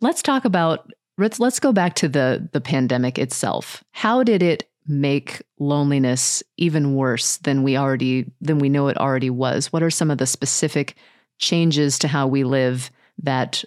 Let's 0.00 0.22
talk 0.22 0.46
about 0.46 0.90
let's 1.18 1.38
let's 1.38 1.60
go 1.60 1.74
back 1.74 1.94
to 1.96 2.08
the 2.08 2.48
the 2.52 2.62
pandemic 2.62 3.18
itself. 3.18 3.84
How 3.90 4.22
did 4.22 4.42
it 4.42 4.66
make 4.86 5.42
loneliness 5.58 6.42
even 6.56 6.94
worse 6.94 7.38
than 7.38 7.62
we 7.62 7.76
already 7.76 8.30
than 8.40 8.58
we 8.58 8.68
know 8.68 8.88
it 8.88 8.98
already 8.98 9.30
was? 9.30 9.72
What 9.72 9.82
are 9.82 9.90
some 9.90 10.10
of 10.10 10.18
the 10.18 10.26
specific 10.26 10.96
changes 11.38 11.98
to 12.00 12.08
how 12.08 12.26
we 12.26 12.44
live 12.44 12.90
that 13.22 13.64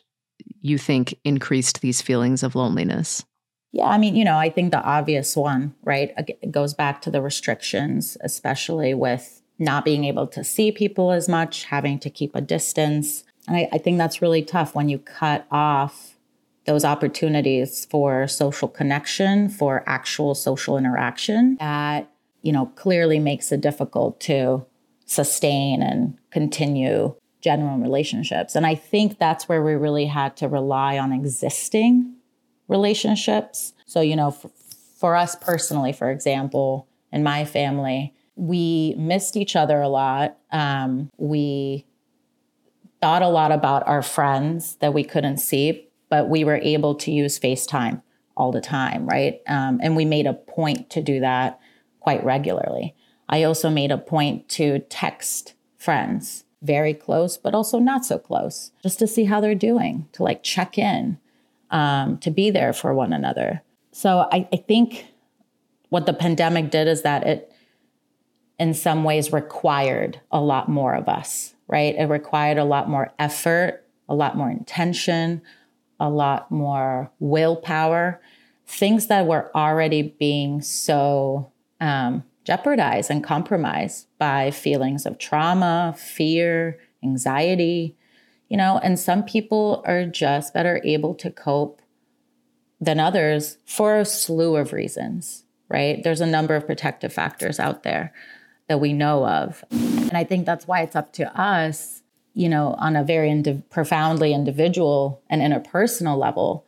you 0.62 0.78
think 0.78 1.16
increased 1.24 1.82
these 1.82 2.02
feelings 2.02 2.44
of 2.44 2.56
loneliness? 2.56 3.24
Yeah, 3.72 3.88
I 3.88 3.98
mean, 3.98 4.16
you 4.16 4.24
know, 4.24 4.38
I 4.38 4.50
think 4.50 4.72
the 4.72 4.82
obvious 4.82 5.36
one, 5.36 5.76
right, 5.84 6.14
it 6.18 6.52
goes 6.52 6.74
back 6.74 7.02
to 7.02 7.12
the 7.12 7.22
restrictions, 7.22 8.18
especially 8.22 8.94
with 8.94 9.42
not 9.60 9.84
being 9.84 10.06
able 10.06 10.28
to 10.28 10.44
see 10.44 10.72
people 10.72 11.12
as 11.12 11.28
much, 11.28 11.66
having 11.66 12.00
to 12.00 12.10
keep 12.10 12.36
a 12.36 12.42
distance. 12.42 13.26
And 13.48 13.58
I, 13.58 13.70
I 13.74 13.78
think 13.78 13.98
that's 13.98 14.22
really 14.22 14.44
tough 14.44 14.76
when 14.76 14.88
you 14.88 15.00
cut 15.00 15.46
off 15.52 16.15
those 16.66 16.84
opportunities 16.84 17.86
for 17.86 18.28
social 18.28 18.68
connection, 18.68 19.50
for 19.50 19.84
actual 19.88 20.36
social 20.36 20.78
interaction 20.78 21.58
that, 21.60 22.12
you 22.42 22.52
know, 22.52 22.68
clearly 22.76 23.20
makes 23.20 23.52
it 23.52 23.62
difficult 23.62 24.20
to 24.22 24.66
sustain 25.06 25.82
and 25.82 26.18
continue 26.32 27.16
genuine 27.42 27.82
relationships. 27.82 28.56
And 28.56 28.66
I 28.66 28.74
think 28.74 29.20
that's 29.20 29.48
where 29.48 29.64
we 29.64 29.74
really 29.74 30.08
had 30.08 30.36
to 30.38 30.48
rely 30.48 30.98
on 30.98 31.14
existing 31.14 32.16
relationships. 32.68 33.74
So, 33.86 34.02
you 34.02 34.16
know, 34.16 34.32
for, 34.32 34.50
for 34.98 35.16
us 35.16 35.36
personally, 35.36 35.94
for 35.94 36.10
example, 36.10 36.88
in 37.12 37.22
my 37.22 37.46
family, 37.46 38.16
we 38.36 38.96
missed 38.98 39.38
each 39.38 39.56
other 39.56 39.80
a 39.80 39.88
lot. 39.88 40.38
Um, 40.52 41.12
we 41.18 41.86
thought 43.00 43.22
a 43.22 43.28
lot 43.28 43.52
about 43.52 43.88
our 43.88 44.02
friends 44.02 44.78
that 44.78 44.94
we 44.94 45.04
couldn't 45.04 45.38
see, 45.38 45.85
but 46.16 46.30
we 46.30 46.46
were 46.46 46.62
able 46.64 46.96
to 46.96 47.12
use 47.12 47.38
FaceTime 47.38 48.02
all 48.38 48.54
the 48.54 48.62
time, 48.62 49.06
right? 49.06 49.42
Um, 49.48 49.82
and 49.84 49.98
we 49.98 50.06
made 50.06 50.26
a 50.26 50.34
point 50.34 50.90
to 50.92 51.02
do 51.02 51.20
that 51.20 51.60
quite 52.00 52.24
regularly. 52.24 52.96
I 53.28 53.44
also 53.44 53.70
made 53.70 53.92
a 53.92 53.98
point 53.98 54.48
to 54.50 54.80
text 54.88 55.56
friends 55.78 56.46
very 56.62 56.94
close, 56.94 57.36
but 57.36 57.54
also 57.54 57.80
not 57.80 58.06
so 58.06 58.18
close, 58.18 58.72
just 58.82 58.98
to 59.00 59.08
see 59.08 59.26
how 59.26 59.42
they're 59.42 59.56
doing, 59.56 60.08
to 60.14 60.24
like 60.24 60.42
check 60.42 60.78
in, 60.78 61.18
um, 61.70 62.18
to 62.20 62.32
be 62.32 62.50
there 62.50 62.72
for 62.72 62.94
one 62.94 63.12
another. 63.12 63.62
So 63.92 64.30
I, 64.32 64.48
I 64.54 64.56
think 64.56 65.08
what 65.90 66.06
the 66.06 66.14
pandemic 66.14 66.72
did 66.72 66.88
is 66.88 67.02
that 67.02 67.28
it, 67.28 67.52
in 68.58 68.74
some 68.74 69.04
ways, 69.04 69.34
required 69.34 70.22
a 70.32 70.40
lot 70.40 70.70
more 70.70 70.96
of 70.96 71.10
us, 71.10 71.56
right? 71.68 71.94
It 71.94 72.06
required 72.06 72.58
a 72.58 72.64
lot 72.64 72.88
more 72.88 73.12
effort, 73.20 73.84
a 74.08 74.16
lot 74.16 74.38
more 74.38 74.50
intention, 74.50 75.42
a 76.00 76.10
lot 76.10 76.52
more 76.52 77.12
willpower, 77.20 78.22
things 78.68 79.08
that 79.08 79.26
were 79.26 79.52
already 79.56 80.16
being 80.20 80.62
so 80.62 81.52
um, 81.80 82.24
jeopardized 82.44 83.10
and 83.10 83.24
compromised 83.24 84.08
by 84.18 84.52
feelings 84.52 85.06
of 85.06 85.18
trauma, 85.18 85.96
fear, 85.98 86.80
anxiety, 87.04 87.96
you 88.50 88.58
know, 88.58 88.80
and 88.84 89.00
some 89.00 89.24
people 89.24 89.84
are 89.86 90.06
just 90.06 90.54
better 90.54 90.80
able 90.84 91.16
to 91.16 91.32
cope 91.32 91.82
than 92.80 93.00
others 93.00 93.58
for 93.66 93.98
a 93.98 94.06
slew 94.06 94.56
of 94.56 94.74
reasons, 94.74 95.46
right? 95.70 96.04
There's 96.04 96.22
a 96.22 96.28
number 96.28 96.56
of 96.56 96.68
protective 96.68 97.12
factors 97.12 97.60
out 97.60 97.84
there 97.84 98.14
that 98.68 98.80
we 98.80 98.94
know 98.94 99.26
of. 99.26 99.64
And 99.72 100.14
I 100.14 100.24
think 100.24 100.46
that's 100.46 100.68
why 100.68 100.82
it's 100.82 100.96
up 100.96 101.14
to 101.14 101.40
us 101.40 102.04
you 102.36 102.50
know, 102.50 102.76
on 102.78 102.96
a 102.96 103.04
very 103.04 103.32
indi- 103.32 103.64
profoundly 103.70 104.34
individual 104.34 105.24
and 105.30 105.42
interpersonal 105.42 106.18
level 106.18 106.66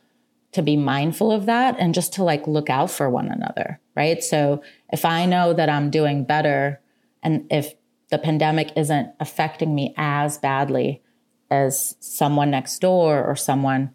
to 0.53 0.61
be 0.61 0.77
mindful 0.77 1.31
of 1.31 1.45
that 1.45 1.75
and 1.77 1.93
just 1.93 2.13
to 2.13 2.23
like 2.23 2.47
look 2.47 2.69
out 2.69 2.89
for 2.89 3.09
one 3.09 3.27
another, 3.27 3.79
right? 3.95 4.23
So 4.23 4.63
if 4.91 5.03
I 5.03 5.25
know 5.25 5.53
that 5.53 5.69
I'm 5.69 5.91
doing 5.91 6.23
better 6.23 6.81
and 7.21 7.45
if 7.51 7.73
the 8.09 8.17
pandemic 8.17 8.71
isn't 8.77 9.09
affecting 9.19 9.75
me 9.75 9.93
as 9.97 10.37
badly 10.37 11.03
as 11.51 11.95
someone 11.99 12.49
next 12.49 12.79
door 12.79 13.21
or 13.21 13.35
someone, 13.35 13.91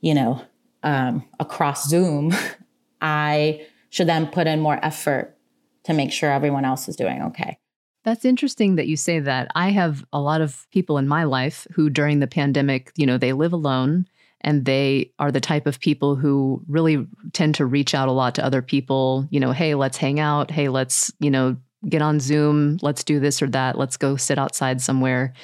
you 0.00 0.14
know, 0.14 0.42
um, 0.82 1.24
across 1.38 1.88
Zoom, 1.88 2.34
I 3.00 3.66
should 3.88 4.08
then 4.08 4.26
put 4.26 4.48
in 4.48 4.60
more 4.60 4.84
effort 4.84 5.36
to 5.84 5.92
make 5.92 6.10
sure 6.10 6.32
everyone 6.32 6.64
else 6.64 6.88
is 6.88 6.96
doing 6.96 7.22
okay. 7.22 7.59
That's 8.04 8.24
interesting 8.24 8.76
that 8.76 8.88
you 8.88 8.96
say 8.96 9.20
that. 9.20 9.48
I 9.54 9.70
have 9.70 10.04
a 10.12 10.20
lot 10.20 10.40
of 10.40 10.66
people 10.70 10.96
in 10.98 11.06
my 11.06 11.24
life 11.24 11.66
who, 11.72 11.90
during 11.90 12.20
the 12.20 12.26
pandemic, 12.26 12.92
you 12.96 13.06
know, 13.06 13.18
they 13.18 13.32
live 13.32 13.52
alone 13.52 14.06
and 14.40 14.64
they 14.64 15.12
are 15.18 15.30
the 15.30 15.40
type 15.40 15.66
of 15.66 15.80
people 15.80 16.16
who 16.16 16.62
really 16.66 17.06
tend 17.34 17.54
to 17.56 17.66
reach 17.66 17.94
out 17.94 18.08
a 18.08 18.12
lot 18.12 18.34
to 18.36 18.44
other 18.44 18.62
people, 18.62 19.28
you 19.30 19.38
know, 19.38 19.52
hey, 19.52 19.74
let's 19.74 19.98
hang 19.98 20.18
out. 20.18 20.50
Hey, 20.50 20.70
let's, 20.70 21.12
you 21.20 21.30
know, 21.30 21.56
get 21.88 22.00
on 22.00 22.20
Zoom. 22.20 22.78
Let's 22.80 23.04
do 23.04 23.20
this 23.20 23.42
or 23.42 23.48
that. 23.48 23.76
Let's 23.76 23.98
go 23.98 24.16
sit 24.16 24.38
outside 24.38 24.80
somewhere. 24.80 25.34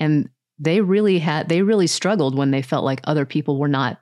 And 0.00 0.28
they 0.58 0.80
really 0.80 1.20
had, 1.20 1.48
they 1.48 1.62
really 1.62 1.86
struggled 1.86 2.36
when 2.36 2.50
they 2.50 2.62
felt 2.62 2.84
like 2.84 3.00
other 3.04 3.24
people 3.24 3.56
were 3.56 3.68
not 3.68 4.00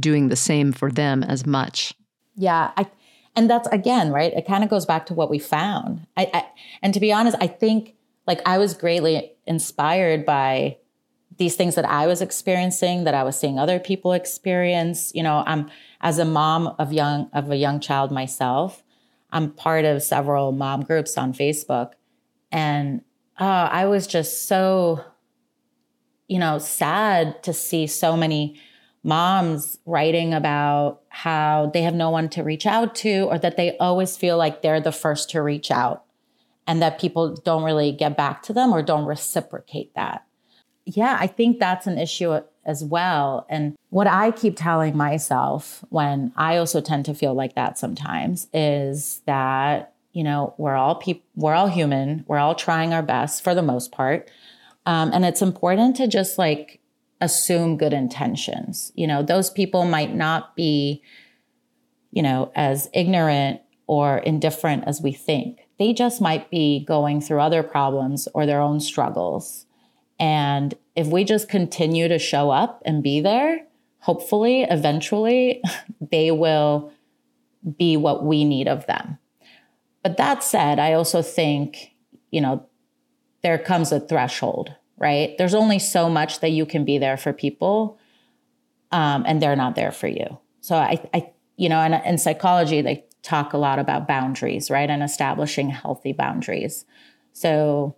doing 0.00 0.28
the 0.28 0.36
same 0.36 0.72
for 0.72 0.90
them 0.90 1.22
as 1.22 1.44
much. 1.44 1.92
Yeah. 2.34 2.70
I, 2.78 2.86
and 3.34 3.48
that's 3.48 3.68
again, 3.68 4.12
right? 4.12 4.32
It 4.32 4.46
kind 4.46 4.62
of 4.64 4.70
goes 4.70 4.86
back 4.86 5.06
to 5.06 5.14
what 5.14 5.30
we 5.30 5.38
found. 5.38 6.06
I, 6.16 6.30
I 6.32 6.46
and 6.82 6.92
to 6.94 7.00
be 7.00 7.12
honest, 7.12 7.36
I 7.40 7.46
think 7.46 7.94
like 8.26 8.40
I 8.46 8.58
was 8.58 8.74
greatly 8.74 9.32
inspired 9.46 10.24
by 10.24 10.78
these 11.38 11.56
things 11.56 11.74
that 11.74 11.86
I 11.86 12.06
was 12.06 12.20
experiencing, 12.20 13.04
that 13.04 13.14
I 13.14 13.22
was 13.22 13.38
seeing 13.38 13.58
other 13.58 13.78
people 13.78 14.12
experience. 14.12 15.12
You 15.14 15.22
know, 15.22 15.42
I'm 15.46 15.70
as 16.00 16.18
a 16.18 16.24
mom 16.24 16.74
of 16.78 16.92
young 16.92 17.30
of 17.32 17.50
a 17.50 17.56
young 17.56 17.80
child 17.80 18.10
myself, 18.10 18.82
I'm 19.30 19.50
part 19.50 19.84
of 19.84 20.02
several 20.02 20.52
mom 20.52 20.82
groups 20.82 21.16
on 21.16 21.32
Facebook, 21.32 21.92
and 22.50 23.02
uh, 23.40 23.68
I 23.72 23.86
was 23.86 24.06
just 24.06 24.46
so, 24.46 25.04
you 26.28 26.38
know, 26.38 26.58
sad 26.58 27.42
to 27.44 27.52
see 27.54 27.86
so 27.86 28.16
many 28.16 28.60
moms 29.04 29.78
writing 29.84 30.32
about 30.32 31.00
how 31.08 31.70
they 31.72 31.82
have 31.82 31.94
no 31.94 32.10
one 32.10 32.28
to 32.30 32.42
reach 32.42 32.66
out 32.66 32.94
to 32.94 33.22
or 33.24 33.38
that 33.38 33.56
they 33.56 33.76
always 33.78 34.16
feel 34.16 34.36
like 34.36 34.62
they're 34.62 34.80
the 34.80 34.92
first 34.92 35.30
to 35.30 35.42
reach 35.42 35.70
out 35.70 36.04
and 36.66 36.80
that 36.80 37.00
people 37.00 37.34
don't 37.34 37.64
really 37.64 37.90
get 37.92 38.16
back 38.16 38.42
to 38.42 38.52
them 38.52 38.72
or 38.72 38.82
don't 38.82 39.06
reciprocate 39.06 39.92
that. 39.94 40.24
Yeah, 40.84 41.16
I 41.18 41.26
think 41.26 41.58
that's 41.58 41.86
an 41.86 41.98
issue 41.98 42.40
as 42.64 42.84
well. 42.84 43.46
And 43.48 43.76
what 43.90 44.06
I 44.06 44.30
keep 44.30 44.56
telling 44.56 44.96
myself 44.96 45.84
when 45.90 46.32
I 46.36 46.56
also 46.56 46.80
tend 46.80 47.04
to 47.06 47.14
feel 47.14 47.34
like 47.34 47.54
that 47.54 47.78
sometimes 47.78 48.48
is 48.52 49.20
that, 49.26 49.94
you 50.12 50.22
know, 50.22 50.54
we're 50.58 50.76
all 50.76 50.94
people, 50.94 51.24
we're 51.34 51.54
all 51.54 51.68
human, 51.68 52.24
we're 52.28 52.38
all 52.38 52.54
trying 52.54 52.92
our 52.92 53.02
best 53.02 53.42
for 53.42 53.54
the 53.54 53.62
most 53.62 53.90
part. 53.90 54.30
Um, 54.86 55.10
and 55.12 55.24
it's 55.24 55.42
important 55.42 55.96
to 55.96 56.06
just 56.06 56.38
like 56.38 56.80
assume 57.22 57.78
good 57.78 57.92
intentions. 57.92 58.92
You 58.94 59.06
know, 59.06 59.22
those 59.22 59.48
people 59.48 59.86
might 59.86 60.14
not 60.14 60.54
be, 60.56 61.02
you 62.10 62.22
know, 62.22 62.52
as 62.54 62.90
ignorant 62.92 63.60
or 63.86 64.18
indifferent 64.18 64.84
as 64.86 65.00
we 65.00 65.12
think. 65.12 65.60
They 65.78 65.92
just 65.92 66.20
might 66.20 66.50
be 66.50 66.84
going 66.84 67.20
through 67.20 67.40
other 67.40 67.62
problems 67.62 68.28
or 68.34 68.44
their 68.44 68.60
own 68.60 68.80
struggles. 68.80 69.66
And 70.18 70.74
if 70.96 71.06
we 71.06 71.24
just 71.24 71.48
continue 71.48 72.08
to 72.08 72.18
show 72.18 72.50
up 72.50 72.82
and 72.84 73.02
be 73.02 73.20
there, 73.20 73.64
hopefully, 74.00 74.62
eventually, 74.62 75.62
they 76.00 76.30
will 76.32 76.92
be 77.78 77.96
what 77.96 78.24
we 78.24 78.44
need 78.44 78.66
of 78.66 78.86
them. 78.86 79.18
But 80.02 80.16
that 80.16 80.42
said, 80.42 80.80
I 80.80 80.94
also 80.94 81.22
think, 81.22 81.92
you 82.32 82.40
know, 82.40 82.66
there 83.42 83.58
comes 83.58 83.92
a 83.92 84.00
threshold 84.00 84.74
right? 85.02 85.36
There's 85.36 85.52
only 85.52 85.80
so 85.80 86.08
much 86.08 86.40
that 86.40 86.50
you 86.50 86.64
can 86.64 86.84
be 86.84 86.96
there 86.96 87.16
for 87.16 87.32
people, 87.32 87.98
um, 88.92 89.24
and 89.26 89.42
they're 89.42 89.56
not 89.56 89.74
there 89.74 89.90
for 89.90 90.06
you. 90.06 90.38
So 90.60 90.76
I, 90.76 91.04
I 91.12 91.32
you 91.56 91.68
know, 91.68 91.82
in, 91.82 91.92
in 91.92 92.18
psychology, 92.18 92.80
they 92.80 93.04
talk 93.22 93.52
a 93.52 93.58
lot 93.58 93.80
about 93.80 94.06
boundaries, 94.06 94.70
right, 94.70 94.88
and 94.88 95.02
establishing 95.02 95.70
healthy 95.70 96.12
boundaries. 96.12 96.84
So 97.32 97.96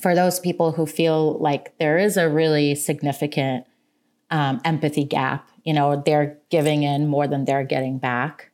for 0.00 0.14
those 0.14 0.40
people 0.40 0.72
who 0.72 0.84
feel 0.84 1.38
like 1.38 1.78
there 1.78 1.96
is 1.96 2.16
a 2.16 2.28
really 2.28 2.74
significant 2.74 3.66
um, 4.30 4.60
empathy 4.64 5.04
gap, 5.04 5.48
you 5.64 5.72
know, 5.72 6.02
they're 6.04 6.38
giving 6.50 6.82
in 6.82 7.06
more 7.06 7.28
than 7.28 7.44
they're 7.44 7.64
getting 7.64 7.98
back. 7.98 8.50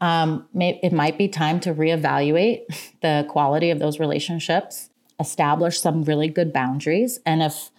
Um, 0.00 0.48
may, 0.52 0.80
it 0.82 0.92
might 0.92 1.16
be 1.16 1.28
time 1.28 1.60
to 1.60 1.72
reevaluate 1.72 2.64
the 3.00 3.24
quality 3.30 3.70
of 3.70 3.78
those 3.78 3.98
relationships 3.98 4.90
establish 5.20 5.80
some 5.80 6.04
really 6.04 6.28
good 6.28 6.52
boundaries. 6.52 7.18
And 7.24 7.42
if 7.42 7.70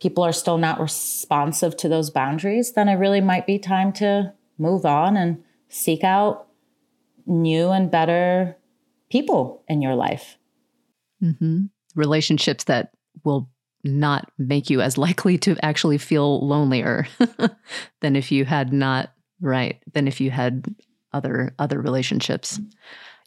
people 0.00 0.24
are 0.24 0.32
still 0.32 0.58
not 0.58 0.80
responsive 0.80 1.76
to 1.78 1.88
those 1.88 2.10
boundaries, 2.10 2.72
then 2.72 2.88
it 2.88 2.94
really 2.94 3.20
might 3.20 3.46
be 3.46 3.58
time 3.58 3.92
to 3.94 4.32
move 4.58 4.84
on 4.84 5.16
and 5.16 5.42
seek 5.68 6.04
out 6.04 6.46
new 7.26 7.70
and 7.70 7.90
better 7.90 8.56
people 9.10 9.62
in 9.68 9.82
your 9.82 9.94
life. 9.94 10.36
Mm-hmm. 11.22 11.64
Relationships 11.94 12.64
that 12.64 12.92
will 13.24 13.50
not 13.84 14.30
make 14.38 14.70
you 14.70 14.80
as 14.80 14.98
likely 15.06 15.38
to 15.38 15.56
actually 15.62 15.98
feel 15.98 16.46
lonelier 16.46 17.06
than 18.00 18.16
if 18.16 18.32
you 18.32 18.44
had 18.44 18.72
not 18.72 19.12
right 19.40 19.82
than 19.94 20.06
if 20.06 20.20
you 20.20 20.30
had 20.30 20.74
other 21.12 21.54
other 21.58 21.80
relationships. 21.80 22.60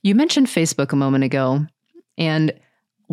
You 0.03 0.15
mentioned 0.15 0.47
Facebook 0.47 0.91
a 0.91 0.97
moment 0.97 1.23
ago 1.23 1.65
and 2.17 2.53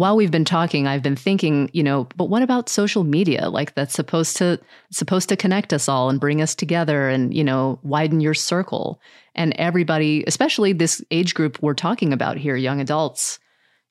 while 0.01 0.17
we've 0.17 0.31
been 0.31 0.47
talking, 0.47 0.87
I've 0.87 1.03
been 1.03 1.15
thinking, 1.15 1.69
you 1.75 1.83
know, 1.83 2.05
but 2.17 2.31
what 2.31 2.41
about 2.41 2.71
social 2.71 3.05
media? 3.05 3.51
Like 3.51 3.75
that's 3.75 3.93
supposed 3.93 4.35
to 4.39 4.59
supposed 4.91 5.29
to 5.29 5.37
connect 5.37 5.75
us 5.75 5.91
all 5.91 6.09
and 6.09 6.19
bring 6.19 6.41
us 6.41 6.55
together 6.55 7.11
and, 7.11 7.35
you 7.35 7.45
know, 7.45 7.79
widen 7.83 8.23
your 8.23 8.33
circle. 8.33 8.99
And 9.35 9.53
everybody, 9.59 10.25
especially 10.27 10.73
this 10.73 11.05
age 11.11 11.35
group 11.35 11.61
we're 11.61 11.75
talking 11.75 12.15
about 12.15 12.39
here, 12.39 12.57
young 12.57 12.81
adults, 12.81 13.39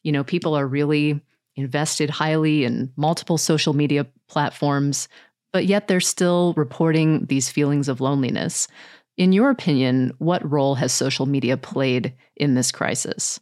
you 0.01 0.11
know, 0.11 0.23
people 0.23 0.55
are 0.55 0.65
really 0.65 1.21
invested 1.55 2.09
highly 2.09 2.63
in 2.63 2.91
multiple 2.95 3.37
social 3.37 3.75
media 3.75 4.07
platforms, 4.27 5.09
but 5.53 5.67
yet 5.67 5.87
they're 5.87 5.99
still 5.99 6.55
reporting 6.57 7.27
these 7.27 7.51
feelings 7.51 7.87
of 7.87 8.01
loneliness. 8.01 8.67
In 9.15 9.31
your 9.31 9.51
opinion, 9.51 10.13
what 10.17 10.49
role 10.51 10.73
has 10.73 10.91
social 10.91 11.27
media 11.27 11.55
played 11.55 12.15
in 12.35 12.55
this 12.55 12.71
crisis? 12.71 13.39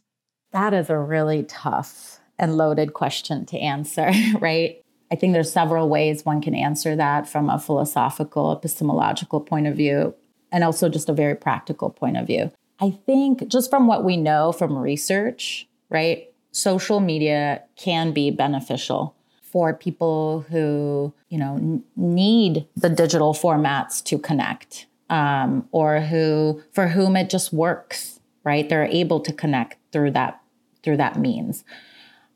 That 0.52 0.74
is 0.74 0.90
a 0.90 0.98
really 0.98 1.44
tough 1.44 2.17
and 2.38 2.56
loaded 2.56 2.94
question 2.94 3.44
to 3.46 3.58
answer, 3.58 4.10
right? 4.40 4.82
I 5.10 5.16
think 5.16 5.32
there's 5.32 5.52
several 5.52 5.88
ways 5.88 6.24
one 6.24 6.42
can 6.42 6.54
answer 6.54 6.94
that 6.96 7.28
from 7.28 7.48
a 7.48 7.58
philosophical, 7.58 8.52
epistemological 8.52 9.40
point 9.40 9.66
of 9.66 9.76
view, 9.76 10.14
and 10.52 10.64
also 10.64 10.88
just 10.88 11.08
a 11.08 11.14
very 11.14 11.34
practical 11.34 11.90
point 11.90 12.16
of 12.16 12.26
view. 12.26 12.50
I 12.80 12.90
think 12.90 13.48
just 13.48 13.70
from 13.70 13.86
what 13.86 14.04
we 14.04 14.16
know 14.16 14.52
from 14.52 14.76
research, 14.76 15.66
right? 15.90 16.28
Social 16.52 17.00
media 17.00 17.62
can 17.76 18.12
be 18.12 18.30
beneficial 18.30 19.14
for 19.42 19.74
people 19.74 20.44
who, 20.50 21.12
you 21.28 21.38
know, 21.38 21.56
n- 21.56 21.82
need 21.96 22.66
the 22.76 22.90
digital 22.90 23.32
formats 23.34 24.04
to 24.04 24.18
connect, 24.18 24.86
um, 25.10 25.66
or 25.72 26.00
who 26.00 26.62
for 26.72 26.88
whom 26.88 27.16
it 27.16 27.30
just 27.30 27.52
works, 27.52 28.20
right? 28.44 28.68
They're 28.68 28.84
able 28.84 29.20
to 29.20 29.32
connect 29.32 29.78
through 29.92 30.12
that 30.12 30.40
through 30.82 30.98
that 30.98 31.18
means. 31.18 31.64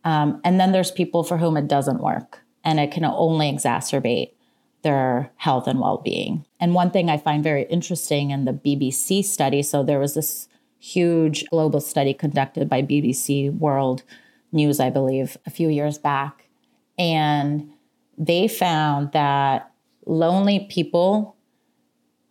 Um, 0.05 0.41
and 0.45 0.59
then 0.59 0.73
there's 0.73 0.91
people 0.91 1.23
for 1.23 1.38
whom 1.38 1.57
it 1.57 1.69
doesn't 1.69 2.03
work 2.03 2.41
and 2.65 2.81
it 2.81 2.91
can 2.91 3.05
only 3.05 3.51
exacerbate 3.51 4.33
their 4.83 5.31
health 5.37 5.67
and 5.69 5.81
well 5.81 5.99
being. 5.99 6.45
And 6.61 6.75
one 6.75 6.91
thing 6.91 7.09
I 7.09 7.17
find 7.17 7.43
very 7.43 7.65
interesting 7.65 8.31
in 8.31 8.45
the 8.45 8.53
BBC 8.53 9.25
study 9.25 9.62
so 9.62 9.83
there 9.83 9.99
was 9.99 10.15
this 10.15 10.49
huge 10.79 11.49
global 11.51 11.81
study 11.81 12.12
conducted 12.12 12.69
by 12.69 12.83
BBC 12.83 13.57
World 13.57 14.03
News, 14.51 14.81
I 14.81 14.91
believe, 14.91 15.37
a 15.47 15.51
few 15.51 15.69
years 15.69 15.97
back. 15.97 16.49
And 16.99 17.71
they 18.19 18.49
found 18.49 19.12
that 19.12 19.71
lonely 20.07 20.67
people 20.69 21.37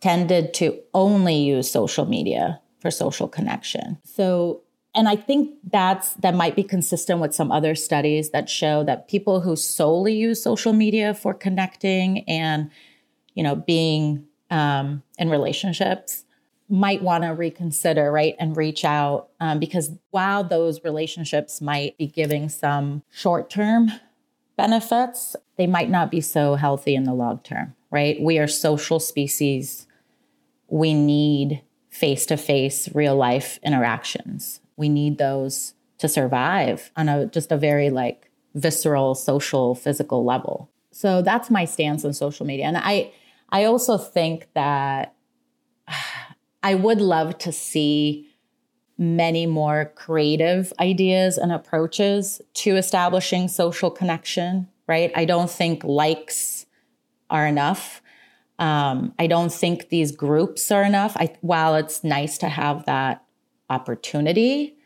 tended 0.00 0.52
to 0.54 0.78
only 0.92 1.36
use 1.36 1.70
social 1.70 2.04
media 2.04 2.60
for 2.80 2.90
social 2.90 3.28
connection. 3.28 3.98
So 4.04 4.62
and 4.94 5.08
I 5.08 5.16
think 5.16 5.54
that's 5.70 6.14
that 6.14 6.34
might 6.34 6.54
be 6.54 6.62
consistent 6.62 7.20
with 7.20 7.34
some 7.34 7.50
other 7.50 7.74
studies 7.74 8.30
that 8.30 8.48
show 8.48 8.84
that 8.84 9.08
people 9.08 9.40
who 9.40 9.56
solely 9.56 10.14
use 10.14 10.42
social 10.42 10.72
media 10.72 11.14
for 11.14 11.34
connecting 11.34 12.28
and 12.28 12.70
you 13.34 13.42
know 13.42 13.56
being 13.56 14.26
um, 14.50 15.02
in 15.18 15.30
relationships 15.30 16.24
might 16.68 17.02
want 17.02 17.24
to 17.24 17.30
reconsider 17.30 18.10
right 18.10 18.34
and 18.38 18.56
reach 18.56 18.84
out 18.84 19.28
um, 19.40 19.58
because 19.58 19.90
while 20.10 20.44
those 20.44 20.82
relationships 20.84 21.60
might 21.60 21.96
be 21.98 22.06
giving 22.06 22.48
some 22.48 23.02
short-term 23.10 23.90
benefits 24.56 25.36
they 25.56 25.66
might 25.66 25.90
not 25.90 26.10
be 26.10 26.20
so 26.20 26.54
healthy 26.54 26.94
in 26.94 27.04
the 27.04 27.14
long 27.14 27.38
term 27.40 27.74
right 27.90 28.20
we 28.20 28.38
are 28.38 28.46
social 28.46 29.00
species 29.00 29.86
we 30.72 30.94
need 30.94 31.62
face 31.90 32.24
to 32.24 32.38
face, 32.38 32.88
real 32.94 33.14
life 33.14 33.60
interactions. 33.62 34.61
We 34.76 34.88
need 34.88 35.18
those 35.18 35.74
to 35.98 36.08
survive 36.08 36.90
on 36.96 37.08
a 37.08 37.26
just 37.26 37.52
a 37.52 37.56
very 37.56 37.90
like 37.90 38.30
visceral, 38.54 39.14
social, 39.14 39.74
physical 39.74 40.24
level. 40.24 40.70
So 40.90 41.22
that's 41.22 41.50
my 41.50 41.64
stance 41.64 42.04
on 42.04 42.12
social 42.12 42.46
media. 42.46 42.66
And 42.66 42.76
I 42.76 43.12
I 43.50 43.64
also 43.64 43.98
think 43.98 44.48
that 44.54 45.14
I 46.62 46.74
would 46.74 47.00
love 47.00 47.38
to 47.38 47.52
see 47.52 48.28
many 48.98 49.46
more 49.46 49.92
creative 49.96 50.72
ideas 50.78 51.38
and 51.38 51.50
approaches 51.52 52.40
to 52.54 52.76
establishing 52.76 53.48
social 53.48 53.90
connection, 53.90 54.68
right? 54.86 55.10
I 55.16 55.24
don't 55.24 55.50
think 55.50 55.82
likes 55.82 56.66
are 57.30 57.46
enough. 57.46 58.00
Um, 58.58 59.12
I 59.18 59.26
don't 59.26 59.52
think 59.52 59.88
these 59.88 60.12
groups 60.12 60.70
are 60.70 60.84
enough. 60.84 61.16
I, 61.16 61.34
while 61.40 61.74
it's 61.74 62.04
nice 62.04 62.38
to 62.38 62.48
have 62.48 62.84
that 62.86 63.24
opportunity, 63.72 64.76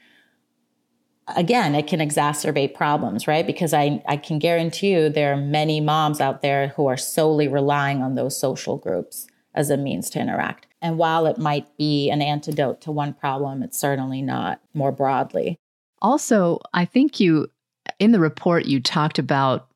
again, 1.36 1.74
it 1.74 1.86
can 1.86 2.00
exacerbate 2.00 2.74
problems, 2.74 3.26
right? 3.26 3.46
Because 3.46 3.74
I, 3.74 4.02
I 4.06 4.16
can 4.16 4.38
guarantee 4.38 4.92
you 4.92 5.08
there 5.08 5.32
are 5.32 5.36
many 5.36 5.80
moms 5.80 6.20
out 6.20 6.42
there 6.42 6.68
who 6.68 6.86
are 6.86 6.96
solely 6.96 7.48
relying 7.48 8.02
on 8.02 8.14
those 8.14 8.38
social 8.38 8.76
groups 8.76 9.26
as 9.54 9.70
a 9.70 9.76
means 9.76 10.10
to 10.10 10.20
interact. 10.20 10.66
And 10.82 10.98
while 10.98 11.26
it 11.26 11.38
might 11.38 11.76
be 11.76 12.10
an 12.10 12.22
antidote 12.22 12.80
to 12.82 12.92
one 12.92 13.14
problem, 13.14 13.62
it's 13.62 13.78
certainly 13.78 14.22
not 14.22 14.60
more 14.74 14.92
broadly. 14.92 15.56
Also, 16.02 16.60
I 16.74 16.84
think 16.84 17.18
you, 17.18 17.50
in 17.98 18.12
the 18.12 18.20
report, 18.20 18.66
you 18.66 18.80
talked 18.80 19.18
about 19.18 19.68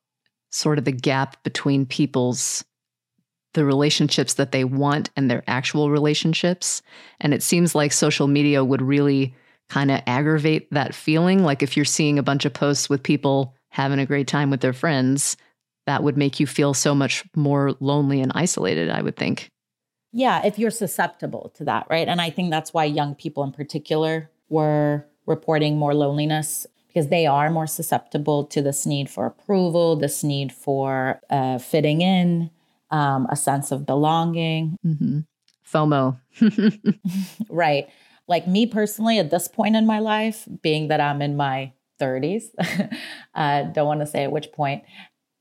sort 0.51 0.79
of 0.79 0.85
the 0.85 0.93
gap 0.93 1.43
between 1.43 1.87
people's 1.87 2.65
the 3.55 3.65
relationships 3.65 4.35
that 4.35 4.53
they 4.53 4.65
want 4.65 5.11
and 5.17 5.31
their 5.31 5.43
actual 5.47 5.91
relationships. 5.91 6.83
And 7.21 7.35
it 7.35 7.43
seems 7.43 7.75
like 7.75 7.93
social 7.93 8.27
media 8.27 8.65
would 8.65 8.83
really 8.83 9.35
kind 9.69 9.91
of 9.91 10.01
aggravate 10.07 10.71
that 10.73 10.95
feeling. 10.95 11.45
Like 11.45 11.63
if 11.63 11.77
you're 11.77 11.85
seeing 11.85 12.19
a 12.19 12.23
bunch 12.23 12.45
of 12.45 12.53
posts 12.53 12.89
with 12.89 13.03
people 13.03 13.55
having 13.71 13.99
a 13.99 14.07
great 14.07 14.27
time 14.27 14.51
with 14.51 14.61
their 14.61 14.73
friends 14.73 15.37
that 15.87 16.03
would 16.03 16.17
make 16.17 16.39
you 16.39 16.47
feel 16.47 16.75
so 16.75 16.95
much 16.95 17.25
more 17.35 17.75
lonely 17.81 18.21
and 18.21 18.33
isolated 18.35 18.91
i 18.91 19.03
would 19.03 19.17
think. 19.17 19.51
Yeah, 20.13 20.45
if 20.45 20.59
you're 20.59 20.73
susceptible 20.73 21.53
to 21.55 21.65
that, 21.65 21.87
right? 21.89 22.09
And 22.09 22.21
I 22.21 22.31
think 22.31 22.51
that's 22.51 22.75
why 22.75 22.85
young 22.85 23.15
people 23.15 23.45
in 23.45 23.53
particular 23.53 24.29
were 24.49 25.07
reporting 25.25 25.79
more 25.79 25.95
loneliness 25.95 26.67
because 26.89 27.09
they 27.09 27.27
are 27.27 27.51
more 27.51 27.69
susceptible 27.69 28.45
to 28.47 28.61
this 28.61 28.85
need 28.85 29.09
for 29.09 29.27
approval, 29.27 29.95
this 29.95 30.25
need 30.25 30.53
for 30.53 31.21
uh, 31.31 31.59
fitting 31.59 32.01
in, 32.01 32.51
um, 32.91 33.27
a 33.31 33.37
sense 33.37 33.73
of 33.73 33.87
belonging. 33.87 34.77
Mm-hmm. 34.85 35.21
FOMO. 35.73 36.19
right. 37.49 37.89
Like 38.27 38.47
me 38.47 38.67
personally, 38.67 39.19
at 39.19 39.31
this 39.31 39.49
point 39.49 39.77
in 39.77 39.87
my 39.87 39.99
life, 39.99 40.47
being 40.63 40.89
that 40.89 41.01
I'm 41.01 41.23
in 41.23 41.37
my 41.37 41.73
30s, 42.01 42.45
uh, 43.35 43.63
don't 43.65 43.87
want 43.87 44.01
to 44.01 44.07
say 44.07 44.25
at 44.25 44.33
which 44.33 44.53
point, 44.53 44.85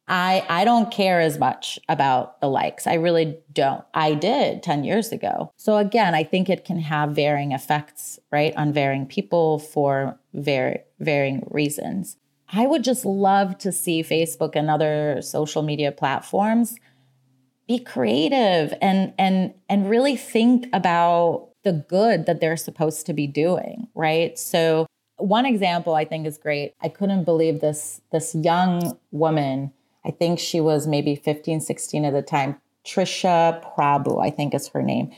I 0.08 0.44
I 0.50 0.66
don't 0.66 0.92
care 0.92 1.22
as 1.22 1.38
much 1.38 1.78
about 1.88 2.42
the 2.42 2.50
likes. 2.50 2.88
I 2.88 2.96
really 2.96 3.38
don't. 3.54 3.84
I 3.94 4.16
did 4.16 4.64
10 4.64 4.84
years 4.84 5.12
ago. 5.12 5.54
So 5.56 5.78
again, 5.78 6.16
I 6.16 6.24
think 6.24 6.50
it 6.50 6.66
can 6.66 6.80
have 6.80 7.12
varying 7.12 7.52
effects, 7.52 8.20
right, 8.32 8.56
on 8.56 8.74
varying 8.74 9.06
people 9.06 9.60
for 9.60 10.20
very 10.34 10.80
varying 11.00 11.48
reasons. 11.52 12.18
I 12.52 12.66
would 12.66 12.84
just 12.84 13.06
love 13.06 13.60
to 13.60 13.72
see 13.72 14.02
Facebook 14.02 14.56
and 14.56 14.72
other 14.72 15.22
social 15.22 15.62
media 15.62 15.92
platforms 15.92 16.76
be 17.70 17.80
creative 17.80 18.74
and 18.82 19.14
and 19.18 19.54
and 19.70 19.90
really 19.90 20.18
think 20.18 20.68
about 20.74 21.50
the 21.64 21.72
good 21.72 22.26
that 22.26 22.42
they're 22.42 22.58
supposed 22.58 23.06
to 23.06 23.14
be 23.14 23.28
doing, 23.28 23.88
right? 23.94 24.38
So 24.38 24.88
one 25.18 25.46
example 25.46 25.94
I 25.94 26.04
think 26.04 26.26
is 26.26 26.38
great. 26.38 26.74
I 26.82 26.90
couldn't 26.90 27.24
believe 27.24 27.62
this 27.62 28.02
this 28.12 28.36
young 28.36 28.98
woman 29.12 29.72
I 30.06 30.12
think 30.12 30.40
she 30.40 30.62
was 30.62 30.88
maybe 30.88 31.16
15, 31.16 31.60
16 31.60 32.06
at 32.06 32.14
the 32.14 32.22
time. 32.22 32.56
Trisha 32.86 33.62
Prabhu, 33.62 34.26
I 34.26 34.30
think 34.30 34.56
is 34.56 34.70
her 34.70 34.82
name. 34.82 35.12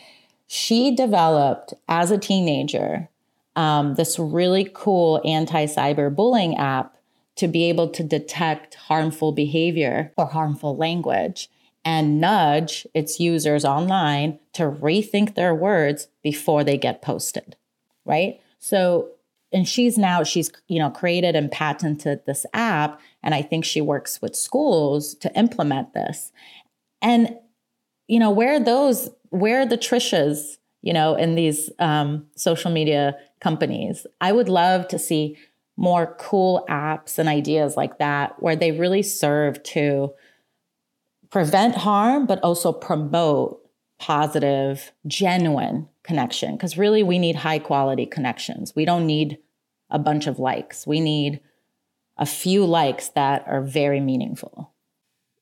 She 0.48 0.94
developed 0.94 1.74
as 1.88 2.12
a 2.12 2.18
teenager 2.18 3.08
um, 3.56 3.96
this 3.96 4.18
really 4.18 4.70
cool 4.74 5.22
anti 5.24 5.66
cyberbullying 5.66 6.58
app 6.58 6.98
to 7.36 7.48
be 7.48 7.66
able 7.70 7.90
to 7.90 8.04
detect 8.04 8.76
harmful 8.76 9.32
behavior 9.32 10.12
or 10.18 10.26
harmful 10.26 10.76
language 10.76 11.50
and 11.84 12.22
nudge 12.22 12.86
its 12.94 13.20
users 13.20 13.66
online 13.66 14.40
to 14.54 14.64
rethink 14.64 15.36
their 15.36 15.56
words 15.56 16.08
before 16.24 16.64
they 16.64 16.78
get 16.78 17.02
posted. 17.02 17.56
Right. 18.06 18.40
So 18.60 19.10
and 19.52 19.68
she's 19.68 19.98
now 19.98 20.24
she's 20.24 20.52
you 20.68 20.80
know 20.80 20.90
created 20.90 21.36
and 21.36 21.52
patented 21.52 22.26
this 22.26 22.46
app 22.54 23.00
and 23.24 23.36
i 23.36 23.42
think 23.42 23.66
she 23.66 23.82
works 23.82 24.22
with 24.22 24.36
schools 24.36 25.16
to 25.16 25.34
implement 25.38 25.94
this 25.94 26.32
and 27.02 27.36
you 28.08 28.20
know 28.20 28.32
where 28.32 28.60
those 28.60 29.10
where 29.30 29.66
the 29.66 29.78
trishas 29.78 30.58
you 30.82 30.94
know 30.94 31.16
in 31.16 31.36
these 31.36 31.70
um, 31.80 32.26
social 32.36 32.72
media 32.72 33.16
companies 33.40 34.06
i 34.22 34.32
would 34.32 34.50
love 34.50 34.88
to 34.88 34.98
see 34.98 35.38
more 35.78 36.16
cool 36.20 36.66
apps 36.70 37.18
and 37.18 37.28
ideas 37.28 37.76
like 37.76 37.98
that 37.98 38.42
where 38.42 38.56
they 38.56 38.72
really 38.72 39.04
serve 39.04 39.62
to 39.64 40.12
prevent 41.32 41.76
harm 41.76 42.26
but 42.26 42.40
also 42.44 42.72
promote 42.72 43.60
positive 44.00 44.92
genuine 45.08 45.88
connection 46.04 46.56
because 46.56 46.78
really 46.78 47.04
we 47.04 47.20
need 47.20 47.36
high 47.36 47.60
quality 47.60 48.06
connections. 48.06 48.74
We 48.76 48.86
don't 48.86 49.06
need 49.06 49.38
a 49.90 50.00
bunch 50.00 50.28
of 50.28 50.40
likes. 50.40 50.86
We 50.86 51.00
need 51.00 51.40
a 52.18 52.26
few 52.26 52.66
likes 52.66 53.10
that 53.10 53.44
are 53.48 53.62
very 53.62 54.00
meaningful. 54.00 54.74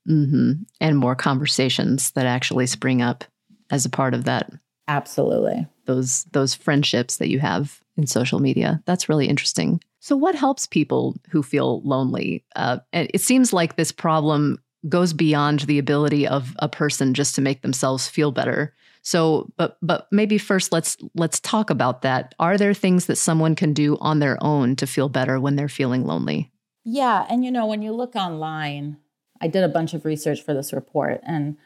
Mm-hmm. 0.07 0.63
And 0.81 0.97
more 0.97 1.15
conversations 1.15 2.11
that 2.11 2.25
actually 2.25 2.67
spring 2.67 3.01
up 3.01 3.23
as 3.69 3.85
a 3.85 3.89
part 3.89 4.13
of 4.13 4.25
that. 4.25 4.51
Absolutely. 4.87 5.67
Those 5.85 6.23
those 6.25 6.55
friendships 6.55 7.17
that 7.17 7.29
you 7.29 7.39
have 7.39 7.79
in 7.95 8.07
social 8.07 8.39
media. 8.39 8.81
That's 8.85 9.07
really 9.07 9.27
interesting. 9.27 9.81
So, 9.99 10.15
what 10.15 10.33
helps 10.33 10.65
people 10.65 11.15
who 11.29 11.43
feel 11.43 11.81
lonely? 11.81 12.43
Uh, 12.55 12.79
it 12.91 13.21
seems 13.21 13.53
like 13.53 13.75
this 13.75 13.91
problem 13.91 14.59
goes 14.87 15.13
beyond 15.13 15.61
the 15.61 15.79
ability 15.79 16.27
of 16.27 16.55
a 16.59 16.69
person 16.69 17.13
just 17.13 17.35
to 17.35 17.41
make 17.41 17.61
themselves 17.61 18.07
feel 18.07 18.31
better. 18.31 18.73
So, 19.01 19.49
but 19.57 19.77
but 19.81 20.07
maybe 20.11 20.37
first 20.37 20.71
let's 20.71 20.97
let's 21.15 21.39
talk 21.39 21.69
about 21.69 22.01
that. 22.01 22.35
Are 22.39 22.57
there 22.57 22.73
things 22.73 23.05
that 23.07 23.15
someone 23.15 23.55
can 23.55 23.73
do 23.73 23.97
on 23.99 24.19
their 24.19 24.37
own 24.41 24.75
to 24.77 24.87
feel 24.87 25.09
better 25.09 25.39
when 25.39 25.55
they're 25.55 25.69
feeling 25.69 26.05
lonely? 26.05 26.51
Yeah, 26.83 27.25
and 27.29 27.43
you 27.43 27.51
know, 27.51 27.65
when 27.65 27.81
you 27.81 27.91
look 27.91 28.15
online, 28.15 28.97
I 29.41 29.47
did 29.47 29.63
a 29.63 29.69
bunch 29.69 29.93
of 29.93 30.05
research 30.05 30.41
for 30.41 30.53
this 30.53 30.73
report 30.73 31.21
and 31.23 31.57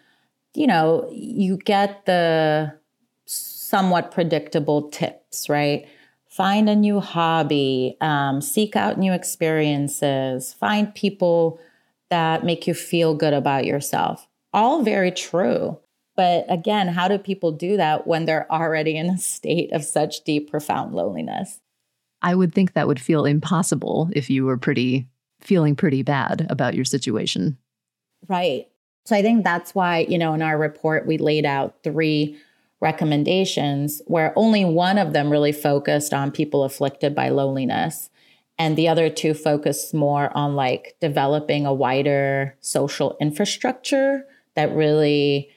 you 0.55 0.67
know, 0.67 1.09
you 1.11 1.57
get 1.57 2.05
the 2.05 2.73
somewhat 3.25 4.11
predictable 4.11 4.89
tips, 4.89 5.49
right? 5.49 5.87
Find 6.27 6.69
a 6.69 6.75
new 6.75 6.99
hobby, 6.99 7.97
um, 8.01 8.41
seek 8.41 8.75
out 8.75 8.99
new 8.99 9.13
experiences, 9.13 10.53
find 10.53 10.93
people 10.93 11.59
that 12.09 12.43
make 12.43 12.67
you 12.67 12.73
feel 12.73 13.15
good 13.15 13.33
about 13.33 13.65
yourself. 13.65 14.27
All 14.53 14.83
very 14.83 15.11
true. 15.11 15.79
But 16.15 16.45
again, 16.47 16.89
how 16.89 17.07
do 17.07 17.17
people 17.17 17.51
do 17.51 17.77
that 17.77 18.05
when 18.05 18.25
they're 18.25 18.51
already 18.51 18.95
in 18.97 19.07
a 19.07 19.17
state 19.17 19.71
of 19.73 19.83
such 19.83 20.23
deep, 20.23 20.51
profound 20.51 20.93
loneliness? 20.93 21.59
I 22.21 22.35
would 22.35 22.53
think 22.53 22.73
that 22.73 22.87
would 22.87 23.01
feel 23.01 23.25
impossible 23.25 24.09
if 24.13 24.29
you 24.29 24.45
were 24.45 24.57
pretty 24.57 25.07
feeling 25.41 25.75
pretty 25.75 26.03
bad 26.03 26.47
about 26.49 26.73
your 26.73 26.85
situation. 26.85 27.57
Right. 28.29 28.67
So 29.05 29.15
I 29.15 29.21
think 29.21 29.43
that's 29.43 29.75
why, 29.75 30.05
you 30.07 30.17
know, 30.17 30.33
in 30.33 30.41
our 30.41 30.57
report, 30.57 31.05
we 31.05 31.17
laid 31.17 31.45
out 31.45 31.75
three 31.83 32.37
recommendations 32.79 34.01
where 34.05 34.33
only 34.37 34.63
one 34.63 34.97
of 34.97 35.13
them 35.13 35.29
really 35.29 35.51
focused 35.51 36.13
on 36.13 36.31
people 36.31 36.63
afflicted 36.63 37.13
by 37.13 37.29
loneliness. 37.29 38.09
And 38.57 38.77
the 38.77 38.87
other 38.87 39.09
two 39.09 39.33
focus 39.33 39.93
more 39.93 40.35
on 40.37 40.55
like 40.55 40.95
developing 41.01 41.65
a 41.65 41.73
wider 41.73 42.55
social 42.61 43.17
infrastructure 43.19 44.25
that 44.55 44.73
really 44.75 45.49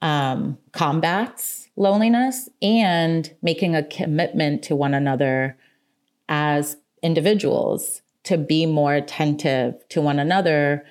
um, 0.00 0.58
combats 0.72 1.68
loneliness 1.76 2.48
and 2.62 3.34
making 3.42 3.74
a 3.74 3.82
commitment 3.82 4.62
to 4.64 4.76
one 4.76 4.94
another 4.94 5.56
as 6.28 6.76
individuals 7.02 8.02
to 8.24 8.36
be 8.36 8.66
more 8.66 8.94
attentive 8.94 9.74
to 9.88 10.00
one 10.00 10.18
another 10.18 10.84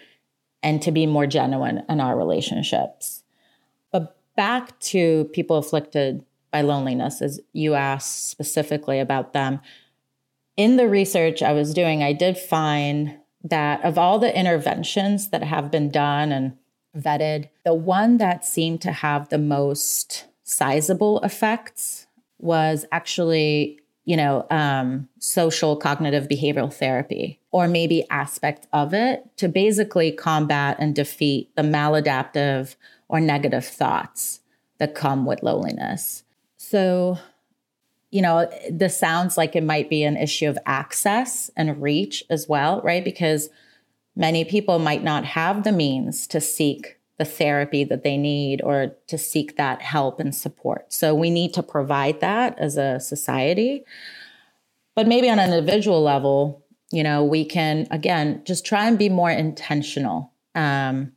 and 0.63 0.81
to 0.81 0.91
be 0.91 1.05
more 1.05 1.27
genuine 1.27 1.83
in 1.88 2.01
our 2.01 2.17
relationships. 2.17 3.23
But 3.91 4.17
back 4.36 4.79
to 4.79 5.25
people 5.33 5.57
afflicted 5.57 6.25
by 6.51 6.62
loneliness, 6.62 7.21
as 7.21 7.39
you 7.53 7.73
asked 7.75 8.29
specifically 8.29 8.99
about 8.99 9.33
them. 9.33 9.60
In 10.58 10.76
the 10.76 10.89
research 10.89 11.41
I 11.41 11.54
was 11.54 11.74
doing, 11.74 12.04
I 12.04 12.13
did 12.13 12.38
find 12.38 13.17
that 13.43 13.84
of 13.86 13.98
all 13.98 14.20
the 14.20 14.38
interventions 14.38 15.30
that 15.30 15.43
have 15.43 15.72
been 15.72 15.89
done 15.89 16.32
and 16.32 16.58
vetted, 16.98 17.50
the 17.63 17.76
one 17.76 18.17
that 18.17 18.43
seemed 18.43 18.82
to 18.82 18.91
have 18.91 19.30
the 19.30 19.38
most 19.38 20.26
sizable 20.43 21.22
effects 21.22 22.08
was 22.39 22.86
actually 22.91 23.80
you 24.08 24.15
know, 24.15 24.48
um, 24.50 25.10
social 25.20 25.76
cognitive 25.76 26.30
behavioral 26.30 26.74
therapy, 26.74 27.41
or 27.52 27.67
maybe 27.67 28.10
aspect 28.10 28.65
of 28.72 28.93
it 28.93 29.22
to 29.36 29.50
basically 29.50 30.13
combat 30.13 30.78
and 30.80 30.96
defeat 30.96 31.54
the 31.58 31.62
maladaptive 31.62 32.78
or 33.10 33.20
negative 33.20 33.65
thoughts 33.65 34.39
that 34.78 34.96
come 34.96 35.26
with 35.26 35.43
loneliness. 35.43 36.24
So, 36.56 37.20
you 38.17 38.23
know, 38.23 38.49
this 38.71 38.97
sounds 38.97 39.38
like 39.38 39.56
it 39.56 39.63
might 39.63 39.91
be 39.91 40.01
an 40.01 40.17
issue 40.17 40.49
of 40.49 40.58
access 40.65 41.51
and 41.56 41.80
reach 41.80 42.23
as 42.32 42.49
well, 42.49 42.82
right? 42.82 43.06
Because 43.06 43.49
many 44.15 44.43
people 44.43 44.80
might 44.80 45.03
not 45.03 45.23
have 45.23 45.63
the 45.63 45.71
means 45.71 46.25
to 46.25 46.41
seek 46.41 46.97
the 47.19 47.25
therapy 47.25 47.84
that 47.84 48.03
they 48.03 48.17
need 48.17 48.60
or 48.63 48.95
to 49.06 49.19
seek 49.19 49.56
that 49.58 49.84
help 49.84 50.19
and 50.19 50.34
support. 50.34 50.91
So 50.91 51.13
we 51.13 51.30
need 51.30 51.53
to 51.53 51.62
provide 51.62 52.19
that 52.21 52.58
as 52.58 52.75
a 52.75 52.99
society. 52.99 53.86
But 54.95 55.08
maybe 55.08 55.30
on 55.30 55.38
an 55.38 55.53
individual 55.53 56.01
level, 56.01 56.65
you 56.91 57.03
know, 57.03 57.23
we 57.23 57.45
can 57.45 57.88
again 57.91 58.41
just 58.45 58.65
try 58.65 58.88
and 58.88 58.97
be 58.97 59.10
more 59.10 59.30
intentional. 59.30 60.34
Um, 60.56 61.12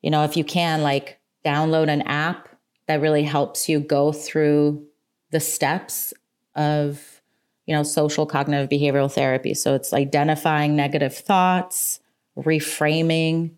you 0.00 0.12
know, 0.12 0.22
if 0.22 0.36
you 0.36 0.44
can, 0.44 0.82
like 0.82 1.18
download 1.44 1.88
an 1.88 2.02
app 2.02 2.50
that 2.86 3.00
really 3.00 3.24
helps 3.24 3.68
you 3.68 3.80
go 3.80 4.12
through 4.12 4.86
the 5.32 5.40
steps 5.40 6.12
of, 6.60 7.22
you 7.66 7.74
know, 7.74 7.82
social 7.82 8.26
cognitive 8.26 8.68
behavioral 8.68 9.12
therapy. 9.12 9.54
So 9.54 9.74
it's 9.74 9.92
identifying 9.92 10.76
negative 10.76 11.16
thoughts, 11.16 12.00
reframing, 12.36 13.52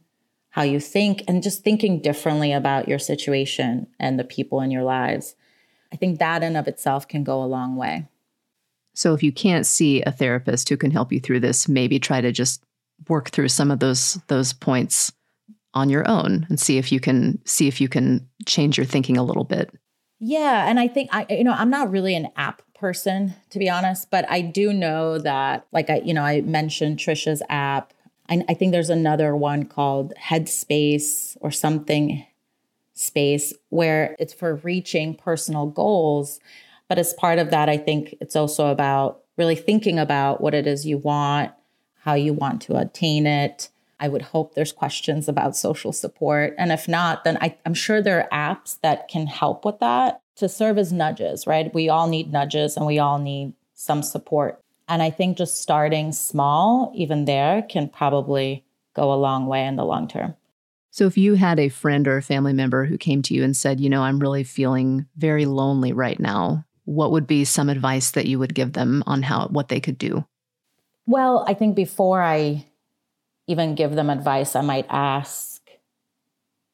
how 0.51 0.63
you 0.63 0.79
think 0.79 1.25
and 1.27 1.43
just 1.43 1.65
thinking 1.65 2.01
differently 2.01 2.53
about 2.53 2.89
your 2.89 2.99
situation 2.99 3.87
and 3.99 4.19
the 4.19 4.25
people 4.25 4.61
in 4.61 4.71
your 4.71 4.83
lives. 4.83 5.35
I 5.93 5.97
think 5.97 6.19
that 6.19 6.43
in 6.43 6.57
of 6.57 6.69
itself 6.69 7.09
can 7.09 7.25
go 7.25 7.43
a 7.43 7.47
long 7.47 7.77
way. 7.77 8.07
So 8.95 9.15
if 9.15 9.23
you 9.23 9.33
can't 9.33 9.67
see 9.67 10.03
a 10.03 10.13
therapist 10.13 10.69
who 10.69 10.77
can 10.77 10.91
help 10.91 11.13
you 11.13 11.21
through 11.21 11.41
this, 11.41 11.69
maybe 11.69 11.99
try 11.99 12.21
to 12.21 12.33
just 12.33 12.63
work 13.09 13.31
through 13.31 13.49
some 13.49 13.71
of 13.71 13.81
those 13.81 14.21
those 14.29 14.53
points 14.53 15.13
on 15.75 15.89
your 15.89 16.07
own 16.07 16.47
and 16.51 16.61
see 16.61 16.77
if 16.77 16.93
you 16.93 17.01
can 17.01 17.41
see 17.47 17.67
if 17.67 17.81
you 17.81 17.89
can 17.89 18.29
change 18.47 18.77
your 18.77 18.87
thinking 18.87 19.17
a 19.17 19.25
little 19.25 19.45
bit. 19.45 19.75
Yeah, 20.21 20.69
and 20.69 20.79
I 20.79 20.89
think 20.89 21.09
I 21.13 21.27
you 21.31 21.45
know, 21.45 21.53
I'm 21.53 21.71
not 21.71 21.91
really 21.91 22.15
an 22.15 22.29
app 22.37 22.63
person 22.83 23.35
to 23.49 23.59
be 23.59 23.71
honest, 23.71 24.11
but 24.11 24.31
I 24.31 24.43
do 24.43 24.75
know 24.75 25.17
that 25.19 25.67
like 25.73 25.89
I 25.89 26.03
you 26.05 26.13
know, 26.13 26.25
I 26.25 26.43
mentioned 26.43 26.99
Trisha's 26.99 27.43
app 27.49 27.95
I, 28.33 28.45
I 28.49 28.55
think 28.55 28.73
there's 28.73 28.91
another 28.91 29.37
one 29.37 29.65
called 29.65 30.15
Headspace 30.17 31.37
or 31.41 31.51
something 31.51 32.27
space 32.95 33.53
where 33.69 34.17
it's 34.19 34.33
for 34.33 34.57
reaching 34.57 35.15
personal 35.15 35.67
goals. 35.67 36.41
But 36.89 36.99
as 36.99 37.15
part 37.15 37.39
of 37.39 37.51
that, 37.51 37.69
I 37.69 37.77
think 37.77 38.15
it's 38.21 38.37
also 38.37 38.69
about 38.69 39.21
really 39.37 39.57
thinking 39.57 39.99
about 39.99 40.41
what 40.41 40.55
it 40.55 40.67
is 40.67 40.87
you 40.87 40.99
want, 40.99 41.53
how 42.01 42.15
you 42.15 42.33
want 42.33 42.63
to 42.63 42.77
attain 42.77 43.27
it. 43.27 43.69
I 44.01 44.09
would 44.09 44.23
hope 44.23 44.55
there's 44.55 44.73
questions 44.73 45.29
about 45.29 45.57
social 45.57 45.93
support. 45.93 46.55
And 46.59 46.73
if 46.73 46.89
not, 46.89 47.25
then 47.25 47.39
I, 47.41 47.57
am 47.65 47.75
sure 47.75 48.03
there 48.03 48.33
are 48.33 48.57
apps 48.57 48.81
that 48.81 49.09
can 49.09 49.27
help 49.27 49.65
with 49.65 49.79
that 49.81 50.22
to 50.37 50.49
serve 50.49 50.79
as 50.79 50.93
nudges, 50.93 51.47
right? 51.47 51.73
We 51.75 51.89
all 51.89 52.09
need 52.09 52.33
nudges 52.33 52.77
and 52.77 52.87
we 52.87 52.99
all 52.99 53.19
need 53.19 53.55
some 53.75 54.03
support. 54.03 54.61
And 54.89 55.03
I 55.03 55.11
think 55.11 55.39
just 55.39 55.61
starting 55.61 56.13
small, 56.13 56.93
even 56.95 57.25
there, 57.25 57.63
can 57.63 57.89
probably 57.89 58.65
go 58.95 59.13
a 59.13 59.17
long 59.17 59.47
way 59.47 59.65
in 59.67 59.77
the 59.77 59.85
long 59.85 60.09
term. 60.09 60.35
So, 60.91 61.07
if 61.07 61.17
you 61.17 61.37
had 61.37 61.59
a 61.59 61.71
friend 61.71 62.07
or 62.07 62.19
a 62.19 62.23
family 62.23 62.53
member 62.53 62.85
who 62.85 62.99
came 62.99 63.23
to 63.23 63.35
you 63.35 63.43
and 63.43 63.57
said, 63.57 63.81
you 63.81 63.89
know, 63.89 64.03
I'm 64.03 64.19
really 64.19 64.45
feeling 64.45 65.07
very 65.17 65.47
lonely 65.47 65.93
right 65.93 66.21
now, 66.21 66.67
what 66.85 67.13
would 67.13 67.27
be 67.27 67.45
some 67.45 67.71
advice 67.71 68.11
that 68.11 68.27
you 68.27 68.39
would 68.39 68.55
give 68.55 68.75
them 68.75 69.03
on 69.07 69.23
how 69.23 69.49
what 69.49 69.69
they 69.69 69.81
could 69.81 69.97
do? 69.97 70.27
Well, 71.07 71.45
I 71.49 71.55
think 71.55 71.75
before 71.75 72.21
I 72.21 72.67
even 73.47 73.75
give 73.75 73.95
them 73.95 74.11
advice, 74.11 74.55
I 74.55 74.61
might 74.61 74.87
ask, 74.89 75.52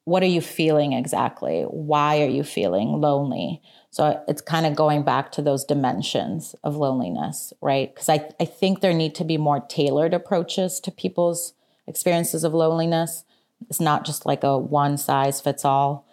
what 0.09 0.23
are 0.23 0.27
you 0.27 0.41
feeling 0.41 0.93
exactly? 0.93 1.63
Why 1.63 2.21
are 2.21 2.27
you 2.27 2.43
feeling 2.43 2.99
lonely? 2.99 3.61
So 3.91 4.21
it's 4.27 4.41
kind 4.41 4.65
of 4.65 4.75
going 4.75 5.03
back 5.03 5.31
to 5.33 5.41
those 5.41 5.63
dimensions 5.63 6.55
of 6.63 6.75
loneliness, 6.75 7.53
right? 7.61 7.93
Because 7.93 8.09
I, 8.09 8.29
I 8.39 8.45
think 8.45 8.81
there 8.81 8.93
need 8.93 9.15
to 9.15 9.23
be 9.23 9.37
more 9.37 9.59
tailored 9.61 10.13
approaches 10.13 10.79
to 10.81 10.91
people's 10.91 11.53
experiences 11.87 12.43
of 12.43 12.53
loneliness. 12.53 13.23
It's 13.69 13.79
not 13.79 14.05
just 14.05 14.25
like 14.25 14.43
a 14.43 14.57
one 14.57 14.97
size 14.97 15.41
fits 15.41 15.63
all 15.63 16.07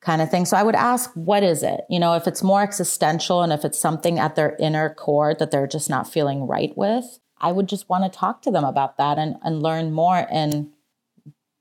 kind 0.00 0.20
of 0.20 0.30
thing. 0.30 0.44
So 0.44 0.56
I 0.56 0.62
would 0.62 0.74
ask, 0.74 1.10
what 1.14 1.42
is 1.42 1.62
it? 1.62 1.82
You 1.88 1.98
know, 1.98 2.14
if 2.14 2.26
it's 2.26 2.42
more 2.42 2.62
existential 2.62 3.42
and 3.42 3.52
if 3.52 3.64
it's 3.64 3.78
something 3.78 4.18
at 4.18 4.36
their 4.36 4.56
inner 4.60 4.90
core 4.90 5.34
that 5.34 5.50
they're 5.50 5.66
just 5.66 5.88
not 5.90 6.10
feeling 6.10 6.46
right 6.46 6.76
with, 6.76 7.18
I 7.40 7.52
would 7.52 7.68
just 7.68 7.88
want 7.88 8.04
to 8.04 8.18
talk 8.18 8.42
to 8.42 8.50
them 8.50 8.64
about 8.64 8.96
that 8.98 9.18
and, 9.18 9.36
and 9.42 9.62
learn 9.62 9.92
more 9.92 10.26
and 10.30 10.70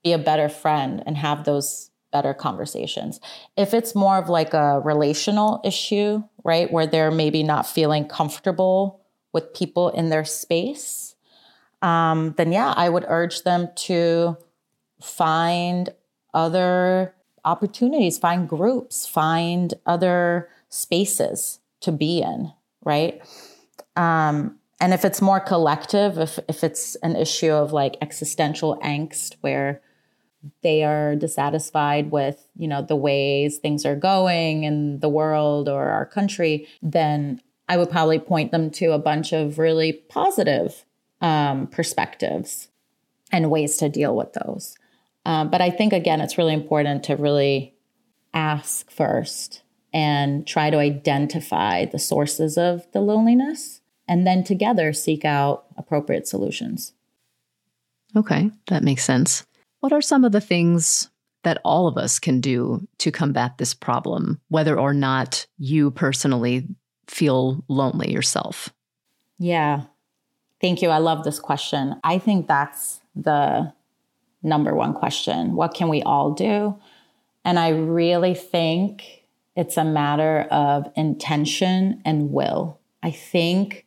be 0.04 0.12
a 0.14 0.18
better 0.18 0.50
friend 0.50 1.04
and 1.06 1.18
have 1.18 1.46
those 1.46 1.90
better 2.12 2.34
conversations. 2.34 3.20
If 3.58 3.74
it's 3.74 3.96
more 3.96 4.18
of 4.18 4.30
like 4.30 4.54
a 4.54 4.80
relational 4.80 5.62
issue, 5.66 6.24
right, 6.44 6.72
where 6.72 6.86
they're 6.86 7.12
maybe 7.12 7.44
not 7.44 7.66
feeling 7.66 8.08
comfortable 8.08 9.02
with 9.34 9.54
people 9.54 9.90
in 9.90 10.10
their 10.10 10.26
space, 10.26 11.16
um, 11.82 12.34
then 12.38 12.52
yeah, 12.52 12.74
I 12.78 12.90
would 12.90 13.06
urge 13.08 13.44
them 13.44 13.70
to 13.76 14.38
find 15.02 15.90
other 16.34 17.14
opportunities, 17.44 18.18
find 18.18 18.48
groups, 18.48 19.06
find 19.06 19.74
other 19.86 20.50
spaces 20.70 21.60
to 21.82 21.92
be 21.92 22.22
in, 22.22 22.54
right? 22.86 23.22
Um, 23.96 24.60
and 24.80 24.94
if 24.94 25.06
it's 25.06 25.22
more 25.22 25.40
collective, 25.40 26.18
if 26.18 26.40
if 26.48 26.64
it's 26.64 26.96
an 26.98 27.16
issue 27.16 27.52
of 27.52 27.72
like 27.74 27.98
existential 28.02 28.78
angst 28.84 29.36
where 29.42 29.82
they 30.62 30.84
are 30.84 31.16
dissatisfied 31.16 32.12
with 32.12 32.48
you 32.56 32.68
know 32.68 32.82
the 32.82 32.96
ways 32.96 33.58
things 33.58 33.86
are 33.86 33.96
going 33.96 34.64
in 34.64 35.00
the 35.00 35.10
world 35.10 35.70
or 35.70 35.90
our 35.90 36.06
country 36.06 36.68
then 36.82 37.42
i 37.70 37.78
would 37.78 37.90
probably 37.90 38.20
point 38.20 38.52
them 38.52 38.70
to 38.70 38.92
a 38.92 39.00
bunch 39.00 39.32
of 39.32 39.58
really 39.58 39.94
positive 39.94 40.86
um, 41.22 41.68
perspectives 41.68 42.68
and 43.32 43.50
ways 43.50 43.78
to 43.78 43.88
deal 43.88 44.16
with 44.16 44.34
those. 44.34 44.78
Um, 45.26 45.50
but 45.50 45.62
i 45.62 45.70
think 45.70 45.94
again 45.94 46.22
it's 46.22 46.38
really 46.38 46.54
important 46.54 47.04
to 47.06 47.16
really 47.16 47.76
ask 48.34 48.90
first 48.92 49.62
and 49.94 50.46
try 50.48 50.70
to 50.70 50.78
identify 50.78 51.86
the 51.86 52.00
sources 52.00 52.58
of 52.58 52.86
the 52.94 53.00
loneliness 53.00 53.82
and 54.08 54.26
then 54.26 54.44
together 54.44 54.92
seek 54.92 55.24
out 55.24 55.66
appropriate 55.78 56.28
solutions. 56.28 56.94
Okay 58.16 58.52
that 58.68 58.84
makes 58.84 59.06
sense 59.06 59.46
what 59.84 59.92
are 59.92 60.02
some 60.02 60.24
of 60.24 60.32
the 60.32 60.40
things 60.40 61.10
that 61.44 61.60
all 61.66 61.90
of 61.90 61.98
us 61.98 62.18
can 62.18 62.40
do 62.40 62.88
to 63.00 63.12
combat 63.12 63.58
this 63.58 63.74
problem, 63.74 64.40
whether 64.48 64.80
or 64.80 64.94
not 64.94 65.46
you 65.58 65.92
personally 65.92 66.66
feel 67.08 67.66
lonely 67.68 68.10
yourself? 68.10 68.70
Yeah. 69.40 69.82
Thank 70.62 70.82
you. 70.82 70.88
I 70.88 71.00
love 71.00 71.26
this 71.26 71.38
question. 71.38 72.00
I 72.02 72.18
think 72.18 72.48
that's 72.48 73.02
the 73.14 73.74
number 74.42 74.74
one 74.74 74.94
question. 74.94 75.54
What 75.54 75.74
can 75.74 75.90
we 75.90 76.02
all 76.02 76.32
do? 76.32 76.80
And 77.44 77.60
I 77.60 77.72
really 77.72 78.36
think 78.36 79.26
it's 79.58 79.76
a 79.76 79.84
matter 79.84 80.48
of 80.50 80.90
intention 80.96 82.02
and 82.06 82.32
will. 82.32 82.80
I 83.04 83.12
think 83.12 83.86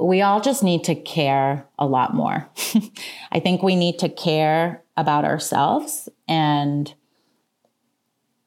we 0.00 0.22
all 0.22 0.40
just 0.40 0.62
need 0.62 0.84
to 0.84 0.94
care 0.94 1.66
a 1.78 1.86
lot 1.86 2.14
more. 2.14 2.48
I 3.32 3.40
think 3.40 3.62
we 3.62 3.76
need 3.76 3.98
to 3.98 4.08
care 4.08 4.82
about 4.96 5.24
ourselves 5.24 6.08
and 6.26 6.92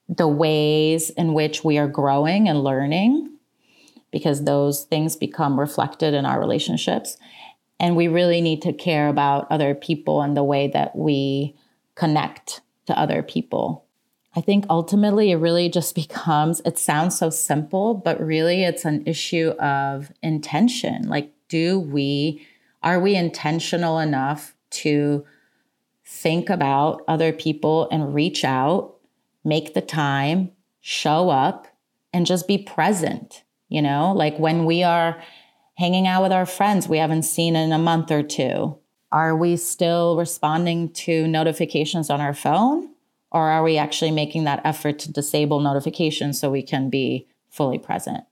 the 0.08 0.28
ways 0.28 1.10
in 1.10 1.32
which 1.32 1.64
we 1.64 1.78
are 1.78 1.88
growing 1.88 2.48
and 2.48 2.62
learning, 2.62 3.36
because 4.10 4.44
those 4.44 4.84
things 4.84 5.16
become 5.16 5.58
reflected 5.58 6.12
in 6.12 6.26
our 6.26 6.38
relationships. 6.38 7.16
And 7.80 7.96
we 7.96 8.08
really 8.08 8.40
need 8.40 8.62
to 8.62 8.72
care 8.72 9.08
about 9.08 9.46
other 9.50 9.74
people 9.74 10.22
and 10.22 10.36
the 10.36 10.44
way 10.44 10.68
that 10.68 10.94
we 10.94 11.56
connect 11.94 12.60
to 12.86 12.98
other 12.98 13.22
people. 13.22 13.84
I 14.36 14.40
think 14.40 14.66
ultimately 14.68 15.30
it 15.30 15.36
really 15.36 15.68
just 15.68 15.94
becomes, 15.94 16.60
it 16.64 16.78
sounds 16.78 17.18
so 17.18 17.30
simple, 17.30 17.94
but 17.94 18.20
really 18.20 18.64
it's 18.64 18.84
an 18.84 19.06
issue 19.06 19.50
of 19.60 20.12
intention. 20.22 21.08
Like, 21.08 21.33
do 21.48 21.78
we 21.80 22.46
are 22.82 23.00
we 23.00 23.14
intentional 23.16 23.98
enough 23.98 24.54
to 24.70 25.24
think 26.04 26.50
about 26.50 27.02
other 27.08 27.32
people 27.32 27.88
and 27.90 28.14
reach 28.14 28.44
out, 28.44 28.96
make 29.42 29.72
the 29.72 29.80
time, 29.80 30.52
show 30.82 31.30
up 31.30 31.66
and 32.12 32.26
just 32.26 32.46
be 32.46 32.58
present, 32.58 33.42
you 33.70 33.80
know? 33.80 34.12
Like 34.12 34.38
when 34.38 34.66
we 34.66 34.82
are 34.82 35.20
hanging 35.76 36.06
out 36.06 36.22
with 36.22 36.30
our 36.30 36.44
friends 36.44 36.88
we 36.88 36.98
haven't 36.98 37.22
seen 37.22 37.56
in 37.56 37.72
a 37.72 37.78
month 37.78 38.10
or 38.10 38.22
two, 38.22 38.76
are 39.10 39.34
we 39.34 39.56
still 39.56 40.16
responding 40.16 40.92
to 40.92 41.26
notifications 41.26 42.10
on 42.10 42.20
our 42.20 42.34
phone? 42.34 42.90
Or 43.30 43.48
are 43.48 43.62
we 43.62 43.78
actually 43.78 44.10
making 44.10 44.44
that 44.44 44.60
effort 44.64 44.98
to 45.00 45.12
disable 45.12 45.58
notifications 45.58 46.38
so 46.38 46.50
we 46.50 46.62
can 46.62 46.90
be 46.90 47.26
fully 47.48 47.78
present? 47.78 48.24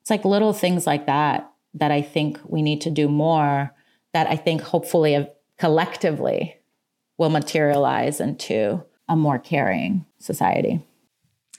It's 0.00 0.10
like 0.10 0.24
little 0.24 0.52
things 0.52 0.86
like 0.86 1.06
that 1.06 1.52
that 1.74 1.90
I 1.90 2.02
think 2.02 2.38
we 2.44 2.62
need 2.62 2.80
to 2.82 2.90
do 2.90 3.08
more 3.08 3.72
that 4.12 4.26
I 4.26 4.36
think 4.36 4.62
hopefully 4.62 5.28
collectively 5.58 6.56
will 7.18 7.30
materialize 7.30 8.20
into 8.20 8.82
a 9.08 9.16
more 9.16 9.38
caring 9.38 10.04
society. 10.18 10.84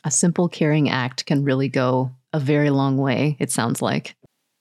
A 0.03 0.11
simple 0.11 0.47
caring 0.47 0.89
act 0.89 1.25
can 1.25 1.43
really 1.43 1.67
go 1.67 2.11
a 2.31 2.39
very 2.39 2.69
long 2.69 2.97
way, 2.97 3.35
it 3.39 3.51
sounds 3.51 3.81
like. 3.81 4.15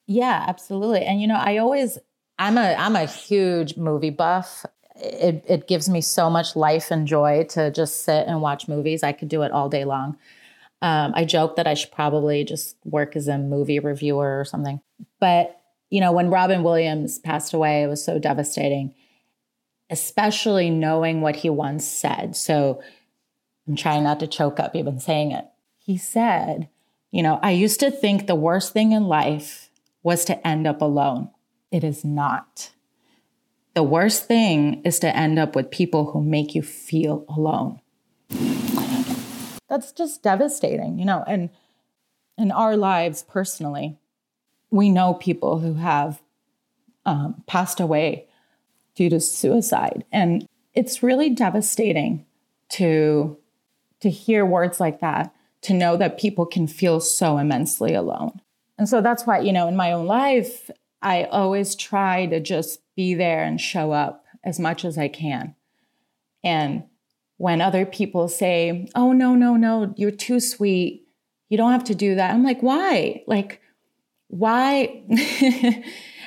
Yeah, 0.06 0.44
absolutely. 0.48 1.04
And 1.04 1.20
you 1.20 1.28
know, 1.28 1.36
I 1.36 1.58
always 1.58 1.98
I'm 2.38 2.56
a 2.56 2.74
I'm 2.74 2.96
a 2.96 3.04
huge 3.04 3.76
movie 3.76 4.10
buff. 4.10 4.64
It 4.96 5.44
it 5.48 5.68
gives 5.68 5.88
me 5.88 6.00
so 6.00 6.30
much 6.30 6.56
life 6.56 6.90
and 6.90 7.06
joy 7.06 7.44
to 7.50 7.70
just 7.70 8.04
sit 8.04 8.26
and 8.26 8.40
watch 8.40 8.68
movies. 8.68 9.02
I 9.02 9.12
could 9.12 9.28
do 9.28 9.42
it 9.42 9.52
all 9.52 9.68
day 9.68 9.84
long. 9.84 10.16
Um, 10.80 11.12
I 11.14 11.24
joke 11.24 11.56
that 11.56 11.66
I 11.66 11.74
should 11.74 11.90
probably 11.92 12.44
just 12.44 12.76
work 12.84 13.16
as 13.16 13.28
a 13.28 13.36
movie 13.36 13.80
reviewer 13.80 14.40
or 14.40 14.44
something. 14.44 14.80
But 15.20 15.60
you 15.90 16.00
know, 16.00 16.12
when 16.12 16.30
Robin 16.30 16.62
Williams 16.62 17.18
passed 17.18 17.54
away, 17.54 17.82
it 17.82 17.86
was 17.86 18.04
so 18.04 18.18
devastating, 18.18 18.94
especially 19.90 20.70
knowing 20.70 21.20
what 21.20 21.36
he 21.36 21.50
once 21.50 21.86
said. 21.86 22.36
So 22.36 22.82
I'm 23.66 23.76
trying 23.76 24.04
not 24.04 24.20
to 24.20 24.26
choke 24.26 24.60
up 24.60 24.76
even 24.76 25.00
saying 25.00 25.32
it. 25.32 25.46
He 25.78 25.96
said, 25.96 26.68
you 27.10 27.22
know, 27.22 27.38
I 27.42 27.52
used 27.52 27.80
to 27.80 27.90
think 27.90 28.26
the 28.26 28.34
worst 28.34 28.72
thing 28.72 28.92
in 28.92 29.04
life 29.04 29.70
was 30.02 30.24
to 30.26 30.46
end 30.46 30.66
up 30.66 30.82
alone. 30.82 31.30
It 31.70 31.84
is 31.84 32.04
not. 32.04 32.70
The 33.74 33.82
worst 33.82 34.26
thing 34.26 34.82
is 34.84 34.98
to 35.00 35.16
end 35.16 35.38
up 35.38 35.54
with 35.54 35.70
people 35.70 36.10
who 36.10 36.22
make 36.22 36.54
you 36.54 36.62
feel 36.62 37.24
alone. 37.28 37.80
That's 39.68 39.92
just 39.92 40.22
devastating, 40.22 40.98
you 40.98 41.04
know, 41.04 41.24
and 41.26 41.50
in 42.36 42.50
our 42.50 42.76
lives 42.76 43.22
personally, 43.22 43.98
we 44.70 44.90
know 44.90 45.14
people 45.14 45.58
who 45.58 45.74
have 45.74 46.22
um, 47.06 47.42
passed 47.46 47.80
away 47.80 48.26
due 48.94 49.08
to 49.08 49.20
suicide. 49.20 50.04
And 50.12 50.46
it's 50.74 51.02
really 51.02 51.30
devastating 51.30 52.26
to, 52.70 53.38
to 54.00 54.10
hear 54.10 54.44
words 54.44 54.78
like 54.80 55.00
that, 55.00 55.34
to 55.62 55.72
know 55.72 55.96
that 55.96 56.18
people 56.18 56.46
can 56.46 56.66
feel 56.66 57.00
so 57.00 57.38
immensely 57.38 57.94
alone. 57.94 58.40
And 58.76 58.88
so 58.88 59.00
that's 59.00 59.26
why, 59.26 59.40
you 59.40 59.52
know, 59.52 59.68
in 59.68 59.76
my 59.76 59.92
own 59.92 60.06
life, 60.06 60.70
I 61.02 61.24
always 61.24 61.74
try 61.74 62.26
to 62.26 62.40
just 62.40 62.80
be 62.94 63.14
there 63.14 63.42
and 63.42 63.60
show 63.60 63.92
up 63.92 64.24
as 64.44 64.58
much 64.58 64.84
as 64.84 64.98
I 64.98 65.08
can. 65.08 65.54
And 66.44 66.84
when 67.38 67.60
other 67.60 67.86
people 67.86 68.28
say, 68.28 68.88
oh, 68.94 69.12
no, 69.12 69.34
no, 69.34 69.56
no, 69.56 69.94
you're 69.96 70.10
too 70.10 70.40
sweet, 70.40 71.06
you 71.48 71.56
don't 71.56 71.72
have 71.72 71.84
to 71.84 71.94
do 71.94 72.16
that, 72.16 72.32
I'm 72.32 72.44
like, 72.44 72.60
why? 72.62 73.22
Like, 73.26 73.60
why? 74.28 75.02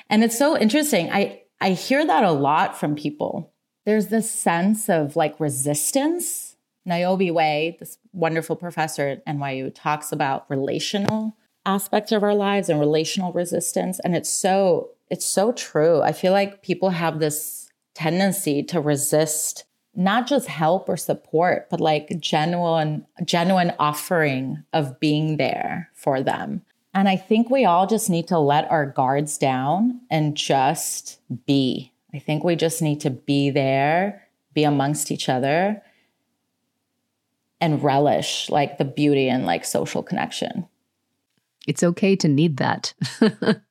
and 0.10 0.24
it's 0.24 0.38
so 0.38 0.58
interesting. 0.58 1.10
I, 1.12 1.41
I 1.60 1.72
hear 1.72 2.06
that 2.06 2.24
a 2.24 2.32
lot 2.32 2.80
from 2.80 2.95
people. 2.95 3.54
There's 3.86 4.08
this 4.08 4.30
sense 4.30 4.89
of 4.89 5.16
like 5.16 5.39
resistance. 5.39 6.56
Niobe 6.86 7.30
Way, 7.30 7.78
this 7.80 7.99
wonderful 8.12 8.56
professor 8.56 9.08
at 9.08 9.26
NYU, 9.26 9.72
talks 9.74 10.12
about 10.12 10.49
relational 10.49 11.38
aspects 11.64 12.12
of 12.12 12.24
our 12.24 12.34
lives 12.34 12.70
and 12.70 12.80
relational 12.80 13.32
resistance. 13.34 13.99
And 14.04 14.16
it's 14.16 14.30
so, 14.30 14.89
it's 15.12 15.26
so 15.26 15.52
true. 15.52 16.02
I 16.02 16.12
feel 16.12 16.32
like 16.32 16.64
people 16.64 16.89
have 16.89 17.20
this 17.20 17.70
tendency 17.93 18.64
to 18.64 18.82
resist 18.82 19.66
not 19.93 20.26
just 20.26 20.47
help 20.47 20.88
or 20.88 20.97
support, 20.97 21.70
but 21.70 21.82
like 21.82 22.20
genuine, 22.20 23.06
genuine 23.26 23.74
offering 23.78 24.64
of 24.74 24.99
being 24.99 25.38
there 25.38 25.89
for 25.93 26.24
them. 26.24 26.62
And 26.94 27.08
I 27.08 27.16
think 27.16 27.50
we 27.50 27.66
all 27.66 27.88
just 27.88 28.10
need 28.10 28.28
to 28.28 28.39
let 28.39 28.70
our 28.70 28.86
guards 28.86 29.38
down 29.38 30.02
and 30.10 30.36
just 30.36 31.20
be. 31.46 31.94
I 32.14 32.20
think 32.20 32.44
we 32.44 32.56
just 32.56 32.82
need 32.82 33.00
to 33.02 33.10
be 33.10 33.50
there, 33.50 34.28
be 34.54 34.64
amongst 34.64 35.12
each 35.12 35.30
other, 35.30 35.82
and 37.62 37.84
relish 37.84 38.50
like 38.50 38.78
the 38.78 38.86
beauty 38.86 39.30
and 39.30 39.46
like 39.46 39.64
social 39.64 40.04
connection. 40.04 40.68
It's 41.68 41.84
okay 41.84 42.16
to 42.18 42.28
need 42.28 42.58
that 42.58 42.94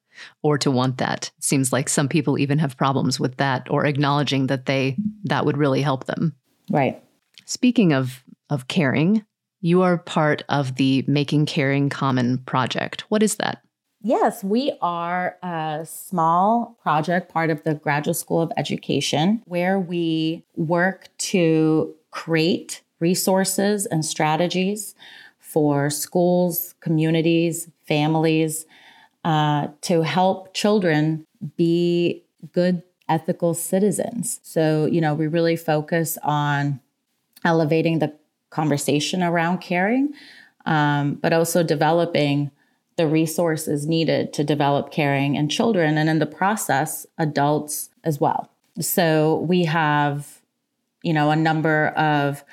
or 0.43 0.57
to 0.59 0.71
want 0.71 0.99
that. 0.99 1.31
It 1.37 1.45
seems 1.45 1.73
like 1.73 1.89
some 1.89 2.09
people 2.09 2.39
even 2.39 2.59
have 2.59 2.77
problems 2.77 3.21
with 3.21 3.37
that 3.37 3.69
or 3.71 3.85
acknowledging 3.85 4.47
that 4.47 4.67
they 4.67 4.97
that 5.25 5.45
would 5.45 5.59
really 5.59 5.83
help 5.83 6.05
them. 6.05 6.35
Right. 6.71 7.03
Speaking 7.45 7.93
of 7.93 8.25
of 8.49 8.69
caring, 8.69 9.25
you 9.61 9.83
are 9.83 9.99
part 9.99 10.43
of 10.49 10.77
the 10.77 11.05
Making 11.07 11.47
Caring 11.47 11.89
Common 11.89 12.39
project. 12.39 13.03
What 13.09 13.23
is 13.23 13.37
that? 13.37 13.63
Yes, 14.03 14.43
we 14.43 14.73
are 14.81 15.37
a 15.43 15.87
small 15.87 16.79
project, 16.83 17.31
part 17.31 17.51
of 17.51 17.63
the 17.65 17.75
Graduate 17.75 18.17
School 18.17 18.41
of 18.41 18.51
Education, 18.57 19.43
where 19.45 19.79
we 19.79 20.43
work 20.57 21.09
to 21.19 21.95
create 22.11 22.81
resources 22.99 23.85
and 23.87 24.05
strategies 24.05 24.95
for 25.39 25.91
schools, 25.91 26.75
communities, 26.81 27.69
families 27.87 28.65
uh, 29.25 29.69
to 29.83 30.03
help 30.03 30.55
children 30.55 31.27
be 31.57 32.25
good 32.53 32.83
ethical 33.09 33.53
citizens. 33.53 34.41
So, 34.43 34.87
you 34.87 35.01
know, 35.01 35.15
we 35.15 35.27
really 35.27 35.57
focus 35.57 36.17
on 36.23 36.81
elevating 37.45 37.99
the 37.99 38.15
conversation 38.51 39.23
around 39.23 39.59
caring, 39.59 40.13
um, 40.67 41.15
but 41.15 41.33
also 41.33 41.63
developing 41.63 42.51
the 42.97 43.07
resources 43.07 43.87
needed 43.87 44.33
to 44.35 44.45
develop 44.45 44.93
caring 44.93 45.35
in 45.35 45.49
children 45.49 45.97
and 45.97 46.11
in 46.11 46.19
the 46.19 46.27
process, 46.27 47.07
adults 47.17 47.89
as 48.05 48.21
well. 48.21 48.51
So 48.79 49.39
we 49.49 49.65
have, 49.65 50.43
you 51.03 51.13
know, 51.13 51.31
a 51.31 51.37
number 51.37 51.89
of 51.89 52.45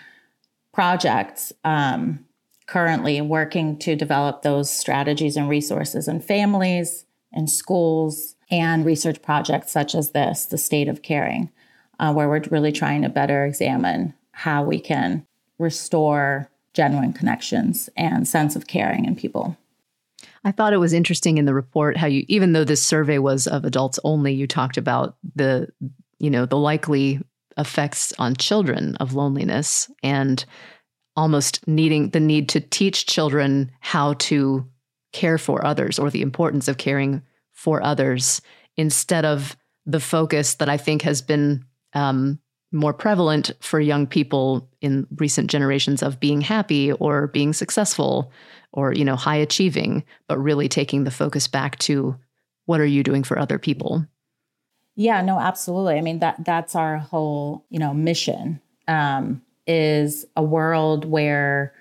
projects 0.71 1.51
um, 1.65 2.25
currently 2.67 3.19
working 3.19 3.77
to 3.79 3.95
develop 3.95 4.41
those 4.41 4.69
strategies 4.69 5.35
and 5.35 5.49
resources 5.49 6.07
in 6.07 6.21
families 6.21 7.05
and 7.33 7.49
schools 7.49 8.35
and 8.49 8.85
research 8.85 9.21
projects 9.21 9.71
such 9.71 9.95
as 9.95 10.11
this, 10.11 10.45
the 10.45 10.57
state 10.57 10.87
of 10.87 11.01
caring, 11.01 11.51
uh, 11.99 12.13
where 12.13 12.29
we're 12.29 12.43
really 12.51 12.71
trying 12.71 13.01
to 13.01 13.09
better 13.09 13.45
examine 13.45 14.13
how 14.31 14.63
we 14.63 14.79
can 14.79 15.25
restore 15.59 16.49
genuine 16.73 17.13
connections 17.13 17.89
and 17.97 18.27
sense 18.27 18.55
of 18.55 18.67
caring 18.67 19.05
in 19.05 19.15
people. 19.15 19.57
I 20.43 20.51
thought 20.51 20.73
it 20.73 20.77
was 20.77 20.93
interesting 20.93 21.37
in 21.37 21.45
the 21.45 21.53
report 21.53 21.97
how 21.97 22.07
you 22.07 22.23
even 22.27 22.53
though 22.53 22.63
this 22.63 22.83
survey 22.83 23.17
was 23.17 23.47
of 23.47 23.65
adults 23.65 23.99
only 24.03 24.33
you 24.33 24.47
talked 24.47 24.77
about 24.77 25.17
the 25.35 25.67
you 26.19 26.29
know 26.29 26.45
the 26.45 26.57
likely 26.57 27.19
effects 27.57 28.13
on 28.19 28.35
children 28.35 28.95
of 28.97 29.13
loneliness 29.13 29.89
and 30.03 30.45
almost 31.15 31.67
needing 31.67 32.11
the 32.11 32.19
need 32.19 32.47
to 32.49 32.59
teach 32.59 33.07
children 33.07 33.71
how 33.79 34.13
to 34.13 34.65
care 35.11 35.37
for 35.37 35.65
others 35.65 35.97
or 35.97 36.11
the 36.11 36.21
importance 36.21 36.67
of 36.67 36.77
caring 36.77 37.23
for 37.53 37.81
others 37.81 38.41
instead 38.75 39.25
of 39.25 39.57
the 39.85 39.99
focus 39.99 40.55
that 40.55 40.69
I 40.69 40.77
think 40.77 41.01
has 41.01 41.21
been 41.21 41.65
um, 41.93 42.39
more 42.72 42.93
prevalent 42.93 43.51
for 43.61 43.80
young 43.80 44.05
people 44.05 44.70
in 44.82 45.07
recent 45.18 45.49
generations 45.49 46.03
of 46.03 46.20
being 46.20 46.41
happy 46.41 46.91
or 46.93 47.28
being 47.28 47.53
successful 47.53 48.32
or 48.74 48.93
you 48.93 49.05
know 49.05 49.15
high 49.15 49.38
achieving 49.38 50.03
but 50.28 50.38
really 50.38 50.68
taking 50.68 51.03
the 51.03 51.11
focus 51.11 51.47
back 51.47 51.78
to 51.80 52.15
what 52.65 52.82
are 52.82 52.86
you 52.86 53.03
doing 53.03 53.24
for 53.24 53.39
other 53.39 53.57
people? 53.57 54.05
Yeah 54.95 55.22
no 55.22 55.39
absolutely. 55.39 55.95
I 55.95 56.01
mean 56.01 56.20
that 56.20 56.43
that's 56.43 56.76
our 56.76 56.97
whole 56.97 57.65
you 57.70 57.80
know 57.80 57.93
mission 57.93 58.59
um, 58.88 59.41
is 59.65 60.26
a 60.36 60.43
world 60.43 61.05
where 61.05 61.74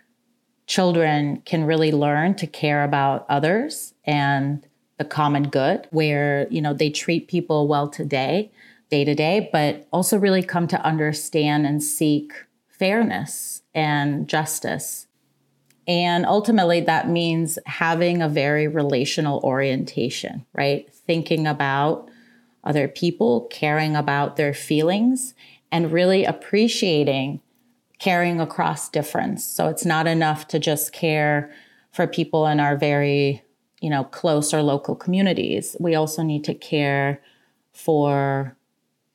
children 0.66 1.42
can 1.44 1.64
really 1.64 1.92
learn 1.92 2.34
to 2.34 2.46
care 2.46 2.84
about 2.84 3.26
others 3.28 3.94
and 4.04 4.66
the 4.98 5.04
common 5.04 5.48
good 5.48 5.86
where 5.90 6.46
you 6.50 6.60
know 6.60 6.72
they 6.72 6.90
treat 6.90 7.28
people 7.28 7.68
well 7.68 7.88
today 7.88 8.50
day 8.90 9.04
to 9.04 9.14
day, 9.14 9.48
but 9.52 9.86
also 9.92 10.18
really 10.18 10.42
come 10.42 10.66
to 10.68 10.80
understand 10.82 11.66
and 11.66 11.82
seek 11.82 12.32
fairness 12.68 13.62
and 13.74 14.28
justice. 14.28 15.06
And 15.88 16.26
ultimately, 16.26 16.80
that 16.80 17.08
means 17.08 17.58
having 17.66 18.20
a 18.20 18.28
very 18.28 18.66
relational 18.66 19.40
orientation, 19.44 20.44
right? 20.52 20.92
Thinking 20.92 21.46
about 21.46 22.08
other 22.64 22.88
people, 22.88 23.42
caring 23.52 23.94
about 23.94 24.36
their 24.36 24.52
feelings, 24.52 25.34
and 25.70 25.92
really 25.92 26.24
appreciating 26.24 27.40
caring 27.98 28.40
across 28.40 28.88
difference. 28.88 29.44
So 29.44 29.68
it's 29.68 29.84
not 29.84 30.06
enough 30.06 30.48
to 30.48 30.58
just 30.58 30.92
care 30.92 31.50
for 31.92 32.06
people 32.06 32.46
in 32.46 32.60
our 32.60 32.76
very, 32.76 33.42
you 33.80 33.88
know, 33.88 34.04
close 34.04 34.52
or 34.52 34.62
local 34.62 34.94
communities. 34.94 35.76
We 35.80 35.94
also 35.94 36.22
need 36.22 36.44
to 36.44 36.54
care 36.54 37.22
for 37.72 38.56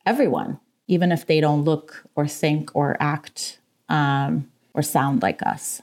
everyone, 0.06 0.60
even 0.88 1.12
if 1.12 1.26
they 1.28 1.42
don't 1.42 1.64
look 1.64 2.04
or 2.16 2.28
think 2.28 2.70
or 2.74 2.98
act 3.00 3.60
um, 3.90 4.50
or 4.74 4.82
sound 4.82 5.22
like 5.22 5.42
us. 5.44 5.82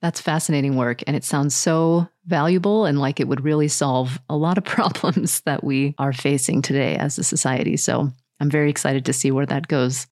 That's 0.00 0.20
fascinating 0.20 0.76
work. 0.76 1.02
And 1.06 1.16
it 1.16 1.24
sounds 1.24 1.56
so 1.56 2.08
valuable 2.24 2.84
and 2.84 3.00
like 3.00 3.18
it 3.18 3.26
would 3.26 3.42
really 3.42 3.68
solve 3.68 4.20
a 4.28 4.36
lot 4.36 4.58
of 4.58 4.64
problems 4.76 5.40
that 5.40 5.64
we 5.64 5.94
are 5.98 6.12
facing 6.12 6.62
today 6.62 6.96
as 6.96 7.18
a 7.18 7.24
society. 7.24 7.76
So 7.76 8.12
I'm 8.40 8.50
very 8.50 8.70
excited 8.70 9.04
to 9.06 9.12
see 9.12 9.30
where 9.30 9.46
that 9.46 9.66
goes. 9.68 10.06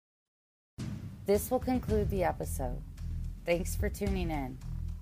This 1.27 1.51
will 1.51 1.59
conclude 1.59 2.11
the 2.11 2.25
episode. 2.25 2.79
Thanks 3.45 3.77
for 3.77 3.89
tuning 3.89 4.31
in. 4.31 4.59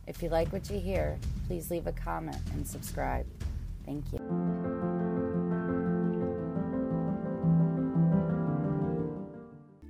If 0.06 0.22
you 0.22 0.28
like 0.28 0.52
what 0.52 0.68
you 0.70 0.78
hear, 0.78 1.18
please 1.46 1.70
leave 1.70 1.86
a 1.86 1.92
comment 1.92 2.36
and 2.52 2.66
subscribe. 2.66 3.26
Thank 3.86 4.04
you. 4.12 4.93